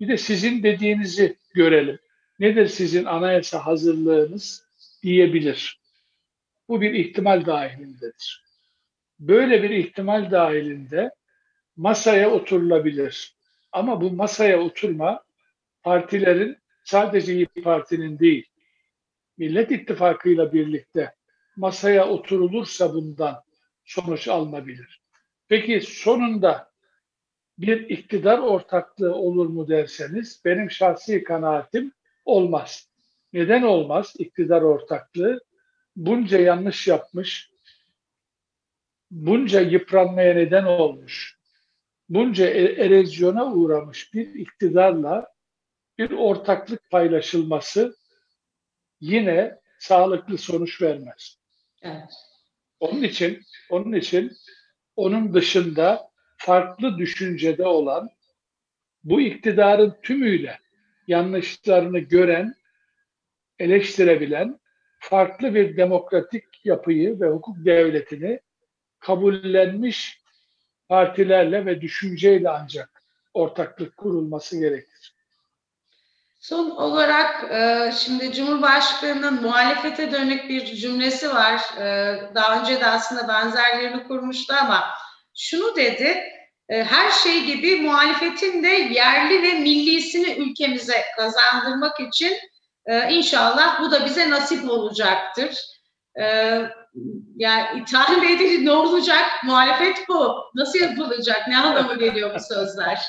Bir 0.00 0.08
de 0.08 0.16
sizin 0.16 0.62
dediğinizi 0.62 1.36
görelim. 1.54 1.98
Nedir 2.40 2.66
sizin 2.66 3.04
anayasa 3.04 3.66
hazırlığınız 3.66 4.64
diyebilir. 5.02 5.80
Bu 6.68 6.80
bir 6.80 6.94
ihtimal 6.94 7.46
dahilindedir. 7.46 8.44
Böyle 9.20 9.62
bir 9.62 9.70
ihtimal 9.70 10.30
dahilinde 10.30 11.10
masaya 11.76 12.30
oturulabilir. 12.30 13.34
Ama 13.72 14.00
bu 14.00 14.10
masaya 14.10 14.60
oturma 14.60 15.24
partilerin 15.82 16.56
sadece 16.86 17.34
İyi 17.34 17.46
Parti'nin 17.46 18.18
değil, 18.18 18.46
Millet 19.38 19.70
İttifakı 19.70 20.28
ile 20.28 20.52
birlikte 20.52 21.14
masaya 21.56 22.08
oturulursa 22.08 22.94
bundan 22.94 23.42
sonuç 23.84 24.28
alınabilir. 24.28 25.02
Peki 25.48 25.80
sonunda 25.80 26.70
bir 27.58 27.90
iktidar 27.90 28.38
ortaklığı 28.38 29.14
olur 29.14 29.46
mu 29.46 29.68
derseniz 29.68 30.42
benim 30.44 30.70
şahsi 30.70 31.24
kanaatim 31.24 31.92
olmaz. 32.24 32.90
Neden 33.32 33.62
olmaz 33.62 34.14
iktidar 34.18 34.62
ortaklığı? 34.62 35.40
Bunca 35.96 36.38
yanlış 36.38 36.88
yapmış, 36.88 37.50
bunca 39.10 39.60
yıpranmaya 39.60 40.34
neden 40.34 40.64
olmuş, 40.64 41.38
bunca 42.08 42.46
e- 42.46 42.84
erozyona 42.84 43.52
uğramış 43.52 44.14
bir 44.14 44.34
iktidarla 44.34 45.35
bir 45.98 46.10
ortaklık 46.10 46.90
paylaşılması 46.90 47.96
yine 49.00 49.58
sağlıklı 49.78 50.38
sonuç 50.38 50.82
vermez. 50.82 51.38
Evet. 51.82 52.12
Onun 52.80 53.02
için 53.02 53.42
onun 53.70 53.92
için 53.92 54.32
onun 54.96 55.34
dışında 55.34 56.10
farklı 56.36 56.98
düşüncede 56.98 57.66
olan 57.66 58.10
bu 59.04 59.20
iktidarın 59.20 59.96
tümüyle 60.02 60.58
yanlışlarını 61.06 61.98
gören, 61.98 62.54
eleştirebilen 63.58 64.60
farklı 64.98 65.54
bir 65.54 65.76
demokratik 65.76 66.44
yapıyı 66.64 67.20
ve 67.20 67.28
hukuk 67.28 67.64
devletini 67.64 68.40
kabullenmiş 68.98 70.20
partilerle 70.88 71.66
ve 71.66 71.80
düşünceyle 71.80 72.50
ancak 72.50 73.02
ortaklık 73.34 73.96
kurulması 73.96 74.60
gerekir. 74.60 75.15
Son 76.38 76.70
olarak 76.70 77.52
e, 77.52 77.92
şimdi 77.92 78.32
Cumhurbaşkanı'nın 78.32 79.42
muhalefete 79.42 80.12
dönük 80.12 80.48
bir 80.48 80.64
cümlesi 80.64 81.34
var. 81.34 81.60
E, 81.78 81.84
daha 82.34 82.60
önce 82.60 82.80
de 82.80 82.86
aslında 82.86 83.28
benzerlerini 83.28 84.08
kurmuştu 84.08 84.54
ama 84.60 84.84
şunu 85.36 85.76
dedi, 85.76 86.22
e, 86.68 86.84
her 86.84 87.10
şey 87.10 87.44
gibi 87.44 87.80
muhalefetin 87.80 88.62
de 88.62 88.68
yerli 88.68 89.42
ve 89.42 89.52
millisini 89.52 90.32
ülkemize 90.32 91.04
kazandırmak 91.16 92.00
için 92.00 92.32
inşallah 93.10 93.80
bu 93.80 93.90
da 93.90 94.04
bize 94.04 94.30
nasip 94.30 94.70
olacaktır. 94.70 95.56
Yani 97.36 97.82
ithal 97.82 98.22
edildi 98.22 98.64
ne 98.64 98.70
olacak? 98.72 99.24
Muhalefet 99.44 100.08
bu. 100.08 100.36
Nasıl 100.54 100.78
yapılacak? 100.78 101.48
Ne 101.48 101.58
anlamı 101.58 101.98
geliyor 101.98 102.34
bu 102.34 102.40
sözler? 102.54 103.02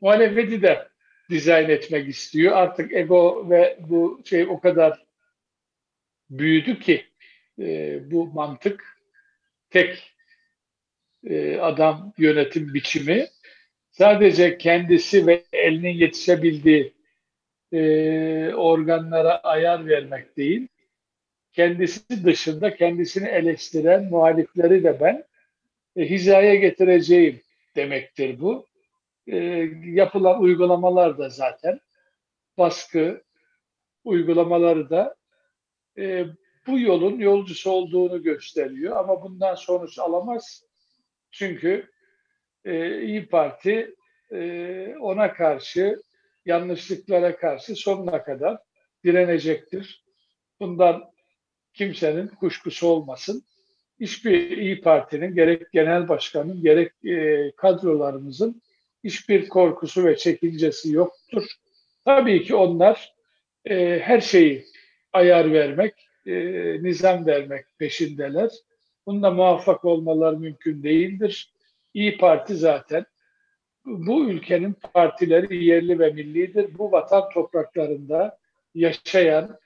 Muhalefeti 0.00 0.62
de 0.62 0.91
dizayn 1.32 1.68
etmek 1.68 2.08
istiyor. 2.08 2.56
Artık 2.56 2.92
ego 2.92 3.50
ve 3.50 3.78
bu 3.80 4.22
şey 4.24 4.46
o 4.46 4.60
kadar 4.60 5.04
büyüdü 6.30 6.80
ki 6.80 7.06
e, 7.58 7.98
bu 8.10 8.26
mantık 8.26 8.98
tek 9.70 10.12
e, 11.26 11.56
adam 11.56 12.12
yönetim 12.18 12.74
biçimi 12.74 13.26
sadece 13.90 14.58
kendisi 14.58 15.26
ve 15.26 15.44
elinin 15.52 15.94
yetişebildiği 15.94 16.92
e, 17.72 18.54
organlara 18.54 19.38
ayar 19.38 19.86
vermek 19.86 20.36
değil, 20.36 20.68
kendisi 21.52 22.24
dışında 22.24 22.76
kendisini 22.76 23.28
eleştiren 23.28 24.04
muhalifleri 24.04 24.84
de 24.84 25.00
ben 25.00 25.24
e, 25.96 26.10
hizaya 26.10 26.54
getireceğim 26.54 27.40
demektir 27.76 28.40
bu. 28.40 28.71
E, 29.26 29.36
yapılan 29.84 30.40
uygulamalar 30.40 31.18
da 31.18 31.28
zaten 31.28 31.80
baskı 32.58 33.22
uygulamaları 34.04 34.90
da 34.90 35.16
e, 35.98 36.26
bu 36.66 36.78
yolun 36.78 37.18
yolcusu 37.18 37.70
olduğunu 37.70 38.22
gösteriyor 38.22 38.96
ama 38.96 39.22
bundan 39.22 39.54
sonuç 39.54 39.98
alamaz. 39.98 40.64
Çünkü 41.30 41.90
e, 42.64 43.02
İyi 43.02 43.26
Parti 43.26 43.94
e, 44.32 44.94
ona 45.00 45.34
karşı 45.34 46.02
yanlışlıklara 46.46 47.36
karşı 47.36 47.76
sonuna 47.76 48.24
kadar 48.24 48.58
direnecektir. 49.04 50.04
Bundan 50.60 51.12
kimsenin 51.74 52.28
kuşkusu 52.28 52.86
olmasın. 52.86 53.44
Hiçbir 54.00 54.56
İyi 54.56 54.80
Parti'nin 54.80 55.34
gerek 55.34 55.72
genel 55.72 56.08
başkanın 56.08 56.62
gerek 56.62 57.04
e, 57.04 57.50
kadrolarımızın 57.56 58.62
hiçbir 59.04 59.48
korkusu 59.48 60.04
ve 60.04 60.16
çekincesi 60.16 60.92
yoktur. 60.92 61.46
Tabii 62.04 62.44
ki 62.44 62.54
onlar 62.54 63.14
e, 63.64 63.98
her 63.98 64.20
şeyi 64.20 64.64
ayar 65.12 65.52
vermek, 65.52 65.94
e, 66.26 66.32
nizam 66.82 67.26
vermek 67.26 67.66
peşindeler. 67.78 68.50
Bunda 69.06 69.30
muvaffak 69.30 69.84
olmalar 69.84 70.34
mümkün 70.34 70.82
değildir. 70.82 71.52
İyi 71.94 72.16
Parti 72.16 72.54
zaten 72.54 73.06
bu 73.84 74.30
ülkenin 74.30 74.72
partileri 74.72 75.64
yerli 75.64 75.98
ve 75.98 76.10
millidir. 76.10 76.78
Bu 76.78 76.92
vatan 76.92 77.28
topraklarında 77.34 78.38
yaşayan, 78.74 79.58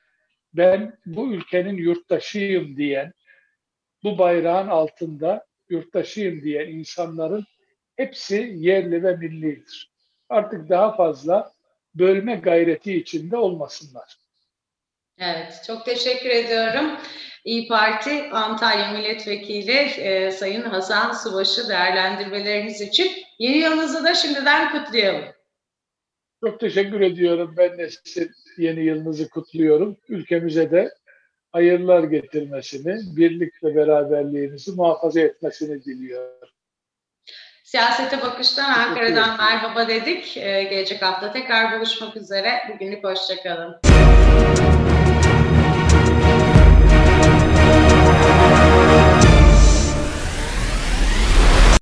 ben 0.55 0.99
bu 1.07 1.33
ülkenin 1.33 1.77
yurttaşıyım 1.77 2.77
diyen, 2.77 3.13
bu 4.03 4.19
bayrağın 4.19 4.69
altında 4.69 5.47
yurttaşıyım 5.69 6.43
diyen 6.43 6.69
insanların 6.69 7.45
hepsi 7.97 8.55
yerli 8.57 9.03
ve 9.03 9.17
millidir. 9.17 9.91
Artık 10.29 10.69
daha 10.69 10.97
fazla 10.97 11.53
bölme 11.95 12.35
gayreti 12.35 12.97
içinde 12.97 13.37
olmasınlar. 13.37 14.17
Evet, 15.19 15.63
çok 15.67 15.85
teşekkür 15.85 16.31
ediyorum. 16.31 16.91
İyi 17.45 17.69
Parti 17.69 18.31
Antalya 18.31 18.93
Milletvekili 18.93 19.73
e, 19.73 20.31
Sayın 20.31 20.63
Hasan 20.63 21.13
Subaşı 21.13 21.69
değerlendirmeleriniz 21.69 22.81
için. 22.81 23.11
Yeni 23.39 23.57
yılınızı 23.59 24.05
da 24.05 24.15
şimdiden 24.15 24.73
kutlayalım. 24.73 25.25
Çok 26.45 26.61
teşekkür 26.61 27.01
ediyorum. 27.01 27.55
Ben 27.57 27.79
de 27.79 27.91
sizin 27.91 28.31
yeni 28.59 28.85
yılınızı 28.85 29.29
kutluyorum. 29.29 29.97
Ülkemize 30.09 30.71
de 30.71 30.95
hayırlar 31.53 32.05
getirmesini, 32.05 33.17
birlik 33.17 33.65
ve 33.65 33.75
beraberliğinizi 33.77 34.73
muhafaza 34.73 35.21
etmesini 35.21 35.85
diliyorum. 35.85 36.49
Siyasete 37.67 38.23
Bakış'tan 38.23 38.73
Ankara'dan 38.73 39.37
merhaba 39.39 39.89
dedik. 39.89 40.37
Ee, 40.37 40.63
gelecek 40.63 41.03
hafta 41.03 41.33
tekrar 41.33 41.77
buluşmak 41.77 42.17
üzere. 42.17 42.63
Bugünlük 42.69 43.05
hoşçakalın. 43.05 43.81